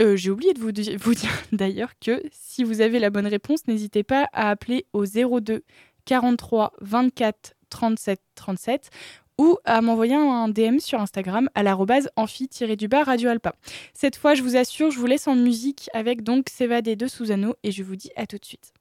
Euh, 0.00 0.16
J'ai 0.16 0.30
oublié 0.30 0.52
de 0.54 0.60
vous, 0.60 0.72
di- 0.72 0.96
vous 1.00 1.14
dire 1.14 1.30
d'ailleurs 1.52 1.92
que 2.00 2.22
si 2.32 2.62
vous 2.64 2.80
avez 2.80 2.98
la 2.98 3.10
bonne 3.10 3.26
réponse, 3.26 3.66
n'hésitez 3.66 4.02
pas 4.04 4.28
à 4.32 4.50
appeler 4.50 4.86
au 4.92 5.04
02 5.06 5.62
43 6.04 6.72
24 6.80 7.54
37 7.70 8.20
37 8.34 8.90
ou 9.38 9.58
à 9.64 9.80
m'envoyer 9.80 10.14
un 10.14 10.48
DM 10.48 10.78
sur 10.78 11.00
Instagram 11.00 11.48
à 11.56 11.64
l'arrobase 11.64 12.08
amphi-du-bas 12.14 13.02
Radio 13.02 13.30
Alpa. 13.30 13.54
Cette 13.92 14.14
fois, 14.14 14.34
je 14.34 14.42
vous 14.42 14.54
assure, 14.56 14.92
je 14.92 14.98
vous 15.00 15.06
laisse 15.06 15.26
en 15.26 15.34
musique 15.34 15.90
avec 15.92 16.22
donc 16.22 16.48
S'évader 16.50 16.94
de 16.94 17.08
Susano 17.08 17.54
et 17.64 17.72
je 17.72 17.82
vous 17.82 17.96
dis 17.96 18.10
à 18.14 18.26
tout 18.26 18.38
de 18.38 18.44
suite. 18.44 18.72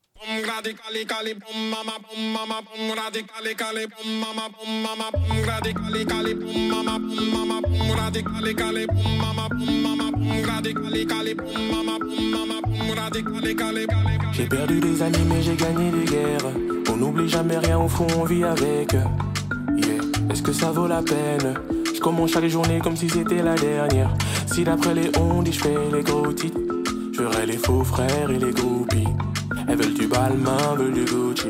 J'ai 14.33 14.45
perdu 14.45 14.79
des 14.79 15.01
amis 15.01 15.25
mais 15.27 15.41
j'ai 15.41 15.55
gagné 15.55 15.91
des 15.91 16.05
guerres. 16.05 16.51
On 16.91 16.97
n'oublie 16.97 17.29
jamais 17.29 17.57
rien 17.57 17.77
au 17.79 17.87
fond, 17.87 18.07
on 18.17 18.23
vit 18.23 18.43
avec. 18.43 18.95
Est-ce 20.31 20.41
que 20.41 20.53
ça 20.53 20.71
vaut 20.71 20.87
la 20.87 21.01
peine 21.01 21.53
Je 21.93 21.99
commence 21.99 22.31
chaque 22.31 22.47
journée 22.47 22.79
comme 22.79 22.95
si 22.95 23.09
c'était 23.09 23.43
la 23.43 23.55
dernière. 23.55 24.09
Si 24.47 24.63
d'après 24.63 24.93
les 24.93 25.11
ondes 25.19 25.49
je 25.51 25.59
fais 25.59 25.77
les 25.91 26.01
gros 26.03 26.31
titres, 26.33 26.59
je 27.13 27.21
ferai 27.21 27.45
les 27.45 27.57
faux 27.57 27.83
frères 27.83 28.31
et 28.31 28.39
les 28.39 28.51
groupies. 28.51 29.12
Elles 29.67 29.77
veulent 29.77 29.93
du 29.93 30.07
Balmain, 30.07 30.75
veulent 30.77 30.93
du 30.93 31.05
Gucci. 31.05 31.47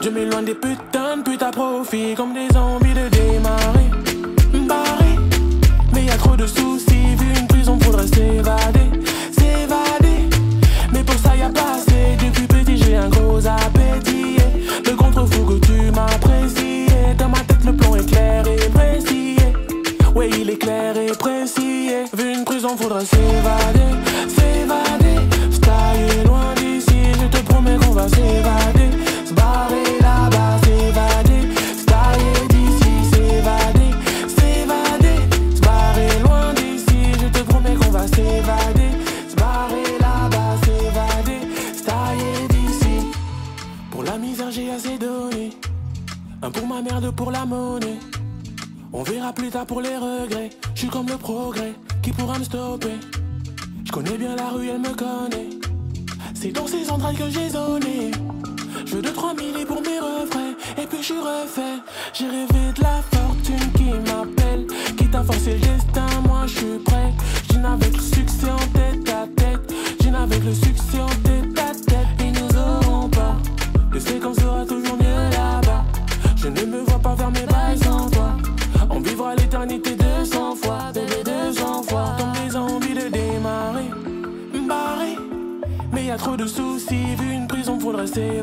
Je 0.00 0.08
m'éloigne 0.08 0.44
des 0.44 0.54
putains 0.54 1.18
de 1.18 1.22
putes 1.22 1.50
profit 1.52 2.14
comme 2.14 2.34
des 2.34 2.56
envies 2.56 2.94
de 2.94 3.08
démarrer. 3.08 3.90
Mais 5.94 6.04
y 6.04 6.10
a 6.10 6.16
trop 6.16 6.36
de 6.36 6.46
soucis. 6.46 6.91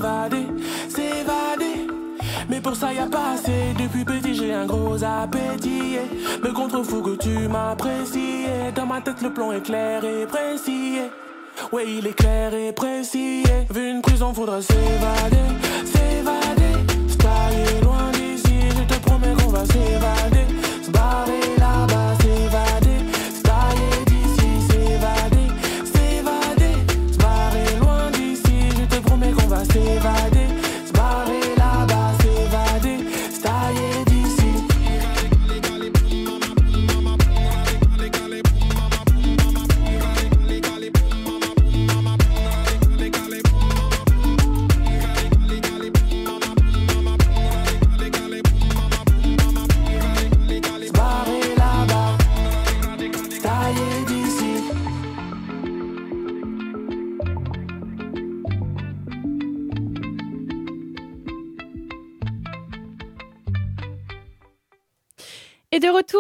S'évader, 0.10 0.48
s'évader. 0.90 1.88
Mais 2.50 2.62
pour 2.62 2.76
ça 2.76 2.94
y 2.94 3.00
a 3.00 3.06
pas 3.06 3.34
assez, 3.34 3.74
depuis 3.80 4.04
petit 4.04 4.34
j'ai 4.34 4.54
un 4.54 4.66
gros 4.66 5.04
appétit. 5.04 5.98
Me 6.44 6.52
contre-fou 6.52 7.02
que 7.02 7.16
tu 7.16 7.48
m'apprécies. 7.48 8.46
Dans 8.76 8.86
ma 8.86 9.02
tête 9.02 9.22
le 9.22 9.32
plan 9.32 9.52
est 9.52 9.62
clair 9.62 10.04
et 10.04 10.26
précis. 10.26 11.00
Ouais, 11.72 11.86
il 11.88 12.08
est 12.08 12.14
clair 12.14 12.54
et 12.54 12.72
précis. 12.72 13.44
Vu 13.70 13.90
une 13.90 14.02
prison, 14.02 14.34
faudrait 14.34 14.62
s'évader, 14.62 15.48
s'évader. 15.86 16.76
Stailler 17.08 17.82
loin 17.84 18.10
d'ici, 18.14 18.58
je 18.78 18.84
te 18.94 19.00
promets 19.06 19.34
qu'on 19.34 19.50
va 19.50 19.66
s'évader. 19.66 20.46
Se 20.82 20.90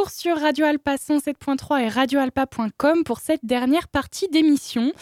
sur 0.07 0.39
Radio 0.39 0.65
Alpa 0.65 0.95
107.3 0.95 1.81
et 1.81 1.89
radioalpa.com 1.89 3.03
pour 3.03 3.19
cette 3.19 3.43
dernière 3.43 3.89
partie 3.89 4.29
d'émission. 4.29 4.93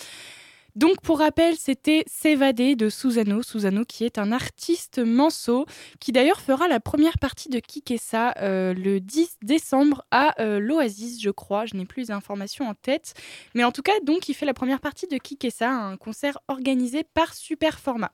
Donc 0.76 1.02
pour 1.02 1.20
rappel, 1.20 1.56
c'était 1.56 2.04
S'évader 2.08 2.76
de 2.76 2.90
Susano, 2.90 3.44
Susano 3.44 3.86
qui 3.86 4.06
est 4.06 4.18
un 4.18 4.32
artiste 4.32 5.00
manceau, 5.00 5.66
qui 6.00 6.12
d'ailleurs 6.12 6.42
fera 6.42 6.68
la 6.68 6.80
première 6.80 7.20
partie 7.20 7.50
de 7.50 7.60
Kikessa 7.60 8.34
euh, 8.40 8.74
le 8.74 9.00
10 9.00 9.38
décembre 9.44 10.04
à 10.10 10.42
euh, 10.42 10.60
l'Oasis, 10.60 11.22
je 11.22 11.30
crois, 11.30 11.66
je 11.66 11.76
n'ai 11.76 11.86
plus 11.86 12.04
les 12.04 12.12
informations 12.12 12.68
en 12.68 12.74
tête. 12.74 13.14
Mais 13.54 13.64
en 13.64 13.72
tout 13.72 13.84
cas, 13.84 14.00
donc 14.04 14.30
il 14.30 14.34
fait 14.34 14.46
la 14.46 14.54
première 14.54 14.80
partie 14.80 15.08
de 15.08 15.18
Kikessa, 15.18 15.70
un 15.70 15.98
concert 15.98 16.40
organisé 16.48 17.04
par 17.04 17.34
Superformat. 17.36 18.14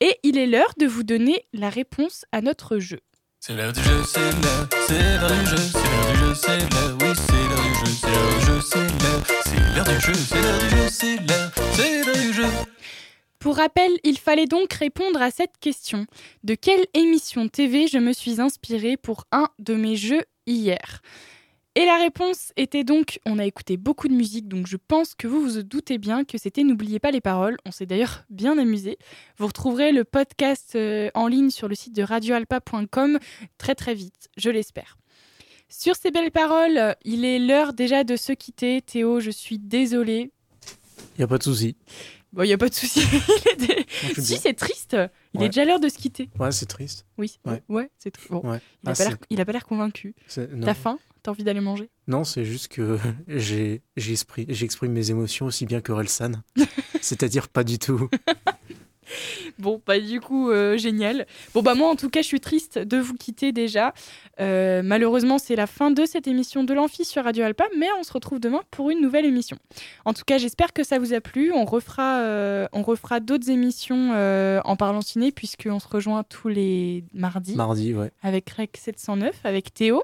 Et 0.00 0.18
il 0.22 0.38
est 0.38 0.46
l'heure 0.46 0.74
de 0.78 0.86
vous 0.86 1.02
donner 1.02 1.44
la 1.52 1.70
réponse 1.70 2.24
à 2.30 2.40
notre 2.40 2.78
jeu. 2.78 3.00
C'est 3.46 3.52
l'heure 3.52 3.74
du 3.74 3.82
jeu, 3.82 4.02
c'est 4.06 4.20
l'heure, 4.20 4.66
c'est 4.88 5.18
l'heure 5.20 5.30
du 5.30 5.44
jeu, 5.44 5.56
c'est 5.58 5.76
l'heure 5.76 6.08
du 6.08 6.18
jeu, 6.18 6.34
c'est 6.34 6.58
l'heure, 6.72 6.96
oui, 6.98 7.12
c'est 7.14 7.34
l'heure 7.34 7.60
du 7.60 7.74
jeu, 7.74 7.92
c'est 8.00 8.08
l'heure 8.08 8.38
du 8.38 8.46
jeu, 8.46 8.60
c'est 8.62 8.78
l'heure, 9.02 9.22
c'est 9.44 9.74
l'heure 9.74 9.84
du 9.84 10.00
jeu, 10.00 10.14
c'est 10.14 10.40
l'heure 10.40 10.58
du 10.58 10.68
jeu, 10.70 10.88
c'est 10.88 11.16
l'heure, 11.16 11.50
c'est 11.74 12.04
l'heure 12.06 12.16
du 12.16 12.32
jeu. 12.32 12.46
Pour 13.38 13.56
rappel, 13.56 13.90
il 14.02 14.18
fallait 14.18 14.46
donc 14.46 14.72
répondre 14.72 15.20
à 15.20 15.30
cette 15.30 15.58
question. 15.60 16.06
De 16.42 16.54
quelle 16.54 16.86
émission 16.94 17.48
TV 17.48 17.86
je 17.86 17.98
me 17.98 18.14
suis 18.14 18.40
inspirée 18.40 18.96
pour 18.96 19.26
un 19.30 19.48
de 19.58 19.74
mes 19.74 19.96
jeux 19.96 20.22
hier? 20.46 21.02
Et 21.76 21.84
la 21.86 21.98
réponse 21.98 22.52
était 22.56 22.84
donc, 22.84 23.18
on 23.26 23.38
a 23.40 23.44
écouté 23.46 23.76
beaucoup 23.76 24.06
de 24.06 24.14
musique, 24.14 24.46
donc 24.46 24.68
je 24.68 24.76
pense 24.76 25.14
que 25.16 25.26
vous 25.26 25.40
vous 25.40 25.62
doutez 25.64 25.98
bien 25.98 26.24
que 26.24 26.38
c'était 26.38 26.62
N'oubliez 26.62 27.00
pas 27.00 27.10
les 27.10 27.20
paroles. 27.20 27.56
On 27.66 27.72
s'est 27.72 27.86
d'ailleurs 27.86 28.22
bien 28.30 28.56
amusé. 28.58 28.96
Vous 29.38 29.48
retrouverez 29.48 29.90
le 29.90 30.04
podcast 30.04 30.74
euh, 30.76 31.10
en 31.14 31.26
ligne 31.26 31.50
sur 31.50 31.66
le 31.66 31.74
site 31.74 31.92
de 31.94 32.02
radioalpa.com 32.04 33.18
très 33.58 33.74
très 33.74 33.94
vite, 33.94 34.28
je 34.36 34.50
l'espère. 34.50 34.96
Sur 35.68 35.96
ces 35.96 36.12
belles 36.12 36.30
paroles, 36.30 36.94
il 37.04 37.24
est 37.24 37.40
l'heure 37.40 37.72
déjà 37.72 38.04
de 38.04 38.14
se 38.14 38.32
quitter. 38.32 38.80
Théo, 38.80 39.18
je 39.18 39.30
suis 39.30 39.58
désolée. 39.58 40.30
Y 41.18 41.22
a 41.24 41.26
pas 41.26 41.38
de 41.38 41.42
souci. 41.42 41.76
Bon, 42.32 42.42
il 42.44 42.46
n'y 42.48 42.52
a 42.52 42.58
pas 42.58 42.68
de 42.68 42.74
souci. 42.74 43.00
Il 43.58 43.66
dé- 43.66 43.86
si, 44.20 44.36
c'est 44.38 44.54
triste. 44.54 44.96
Il 45.34 45.40
Ouais. 45.40 45.46
est 45.46 45.48
déjà 45.48 45.64
l'heure 45.64 45.80
de 45.80 45.88
se 45.88 45.98
quitter. 45.98 46.28
Ouais, 46.38 46.50
c'est 46.52 46.66
triste. 46.66 47.06
Oui, 47.16 47.38
Ouais. 47.44 47.62
ouais, 47.68 47.90
c'est. 47.98 48.12
Bon. 48.28 48.40
Ouais. 48.48 48.60
Il 48.82 48.86
n'a 48.86 48.92
Ah, 48.92 48.94
pas 48.94 49.04
l'air- 49.04 49.18
il 49.30 49.64
convaincu. 49.68 50.14
T'as 50.62 50.74
faim? 50.74 50.98
T'as 51.24 51.30
envie 51.30 51.42
d'aller 51.42 51.60
manger? 51.60 51.88
Non, 52.06 52.22
c'est 52.22 52.44
juste 52.44 52.68
que 52.68 52.98
j'exprime 53.96 54.92
mes 54.92 55.10
émotions 55.10 55.46
aussi 55.46 55.64
bien 55.64 55.80
que 55.80 55.90
Relsan. 55.90 56.42
C'est-à-dire 57.00 57.48
pas 57.48 57.64
du 57.64 57.78
tout. 57.78 58.08
Bon, 59.58 59.80
bah 59.86 60.00
du 60.00 60.18
coup, 60.20 60.50
euh, 60.50 60.78
génial. 60.78 61.26
Bon, 61.52 61.62
bah 61.62 61.74
moi, 61.74 61.88
en 61.88 61.94
tout 61.94 62.08
cas, 62.08 62.22
je 62.22 62.26
suis 62.26 62.40
triste 62.40 62.78
de 62.78 62.96
vous 62.96 63.14
quitter 63.14 63.52
déjà. 63.52 63.92
Euh, 64.40 64.80
malheureusement, 64.82 65.38
c'est 65.38 65.54
la 65.54 65.66
fin 65.66 65.90
de 65.90 66.06
cette 66.06 66.26
émission 66.26 66.64
de 66.64 66.72
l'Amphi 66.72 67.04
sur 67.04 67.22
Radio 67.22 67.44
Alpa, 67.44 67.66
mais 67.78 67.86
on 68.00 68.02
se 68.02 68.12
retrouve 68.12 68.40
demain 68.40 68.62
pour 68.70 68.90
une 68.90 69.00
nouvelle 69.02 69.26
émission. 69.26 69.58
En 70.06 70.14
tout 70.14 70.24
cas, 70.26 70.38
j'espère 70.38 70.72
que 70.72 70.82
ça 70.82 70.98
vous 70.98 71.12
a 71.12 71.20
plu. 71.20 71.52
On 71.52 71.66
refera, 71.66 72.20
euh, 72.20 72.66
on 72.72 72.82
refera 72.82 73.20
d'autres 73.20 73.50
émissions 73.50 74.12
en 74.64 74.76
parlant 74.76 75.02
ciné, 75.02 75.30
puisqu'on 75.30 75.78
se 75.78 75.88
rejoint 75.88 76.24
tous 76.24 76.48
les 76.48 77.04
mardis 77.12 77.54
Mardi, 77.54 77.94
ouais. 77.94 78.10
avec 78.22 78.48
Rec 78.50 78.76
709, 78.76 79.38
avec 79.44 79.72
Théo. 79.74 80.02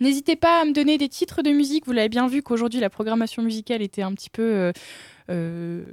N'hésitez 0.00 0.36
pas 0.36 0.60
à 0.60 0.64
me 0.64 0.72
donner 0.72 0.98
des 0.98 1.08
titres 1.08 1.42
de 1.42 1.50
musique. 1.50 1.86
Vous 1.86 1.92
l'avez 1.92 2.08
bien 2.08 2.28
vu 2.28 2.42
qu'aujourd'hui, 2.42 2.80
la 2.80 2.90
programmation 2.90 3.42
musicale 3.42 3.82
était 3.82 4.02
un 4.02 4.12
petit 4.12 4.30
peu 4.30 4.42
euh, 4.42 4.72
euh, 5.30 5.84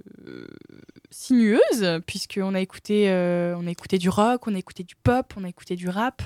sinueuse, 1.09 2.01
puisqu'on 2.05 2.53
a, 2.53 2.61
écouté, 2.61 3.09
euh, 3.09 3.55
a 3.57 3.69
écouté 3.69 3.97
du 3.97 4.09
rock, 4.09 4.47
on 4.47 4.55
a 4.55 4.59
écouté 4.59 4.83
du 4.83 4.95
pop, 4.95 5.33
on 5.37 5.43
a 5.43 5.49
écouté 5.49 5.75
du 5.75 5.89
rap. 5.89 6.21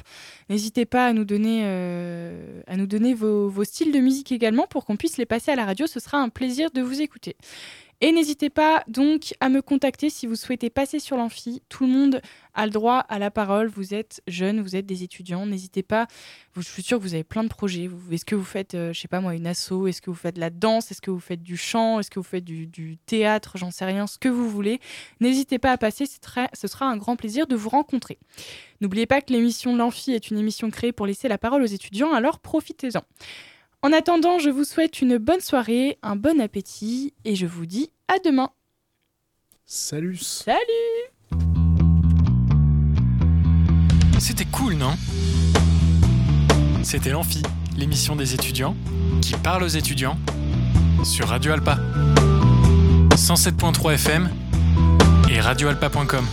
N'hésitez 0.49 0.85
pas 0.85 1.07
à 1.07 1.13
nous 1.13 1.25
donner, 1.25 1.63
vos 3.13 3.63
styles 3.63 3.91
de 3.91 3.99
musique 3.99 4.31
également 4.31 4.67
pour 4.67 4.85
qu'on 4.85 4.95
puisse 4.95 5.17
les 5.17 5.25
passer 5.25 5.51
à 5.51 5.55
la 5.55 5.65
radio. 5.65 5.87
Ce 5.87 5.99
sera 5.99 6.19
un 6.19 6.29
plaisir 6.29 6.71
de 6.71 6.81
vous 6.81 7.01
écouter. 7.01 7.35
Et 8.01 8.13
n'hésitez 8.13 8.49
pas 8.49 8.83
donc 8.87 9.33
à 9.41 9.49
me 9.49 9.61
contacter 9.61 10.09
si 10.09 10.25
vous 10.25 10.37
souhaitez 10.37 10.69
passer 10.69 10.99
sur 10.99 11.17
l'amphi. 11.17 11.61
Tout 11.67 11.85
le 11.85 11.91
monde 11.91 12.21
a 12.53 12.65
le 12.65 12.71
droit 12.71 12.99
à 12.99 13.19
la 13.19 13.29
parole. 13.29 13.67
Vous 13.67 13.93
êtes 13.93 14.21
jeunes, 14.25 14.61
vous 14.61 14.77
êtes 14.77 14.85
des 14.85 15.03
étudiants. 15.03 15.45
N'hésitez 15.45 15.83
pas. 15.83 16.07
Je 16.55 16.61
suis 16.61 16.81
sûre 16.81 16.97
que 16.97 17.03
vous 17.03 17.13
avez 17.13 17.25
plein 17.25 17.43
de 17.43 17.49
projets. 17.49 17.89
Est-ce 18.09 18.23
que 18.23 18.35
vous 18.35 18.45
faites, 18.45 18.73
euh, 18.73 18.93
je 18.93 19.01
sais 19.01 19.09
pas 19.09 19.19
moi, 19.19 19.35
une 19.35 19.47
asso? 19.47 19.85
Est-ce 19.87 20.01
que 20.01 20.09
vous 20.09 20.15
faites 20.15 20.35
de 20.35 20.39
la 20.39 20.49
danse? 20.49 20.91
Est-ce 20.91 21.01
que 21.01 21.11
vous 21.11 21.19
faites 21.19 21.43
du 21.43 21.57
chant? 21.57 21.99
Est-ce 21.99 22.09
que 22.09 22.19
vous 22.19 22.23
faites 22.23 22.45
du, 22.45 22.97
théâtre? 23.05 23.57
J'en 23.57 23.69
sais 23.69 23.85
rien. 23.85 24.07
Ce 24.07 24.17
que 24.17 24.29
vous 24.29 24.49
voulez. 24.49 24.79
N'hésitez 25.19 25.59
pas 25.59 25.73
à 25.73 25.77
passer. 25.77 26.05
ce 26.05 26.67
sera 26.67 26.85
un 26.85 26.95
grand 26.95 27.17
plaisir 27.17 27.47
de 27.47 27.57
vous 27.57 27.69
rencontrer. 27.69 28.17
N'oubliez 28.79 29.07
pas 29.07 29.19
que 29.19 29.33
l'émission 29.33 29.75
L'Amphi 29.75 30.13
est 30.13 30.31
une 30.31 30.37
émission 30.37 30.69
créée 30.69 30.93
pour 30.93 31.05
laisser 31.05 31.27
la 31.27 31.37
parole 31.37 31.63
aux 31.63 31.65
étudiants. 31.65 32.13
Alors 32.13 32.39
profitez-en. 32.39 33.03
En 33.81 33.93
attendant, 33.93 34.39
je 34.39 34.49
vous 34.49 34.65
souhaite 34.65 35.01
une 35.01 35.17
bonne 35.17 35.39
soirée, 35.39 35.97
un 36.03 36.17
bon 36.17 36.41
appétit 36.41 37.13
et 37.23 37.35
je 37.35 37.45
vous 37.45 37.65
dis 37.65 37.91
à 38.09 38.19
demain. 38.19 38.49
Salut. 39.65 40.17
Salut 40.17 40.59
C'était 44.19 44.43
cool, 44.45 44.73
non? 44.73 44.95
C'était 46.83 47.11
l'Amphi, 47.11 47.41
l'émission 47.77 48.17
des 48.17 48.33
étudiants 48.33 48.75
qui 49.21 49.33
parle 49.33 49.63
aux 49.63 49.67
étudiants 49.67 50.17
sur 51.05 51.29
Radio 51.29 51.53
Alpa. 51.53 51.77
107.3 53.15 53.93
FM 53.93 54.29
et 55.31 55.39
radioalpa.com. 55.39 56.25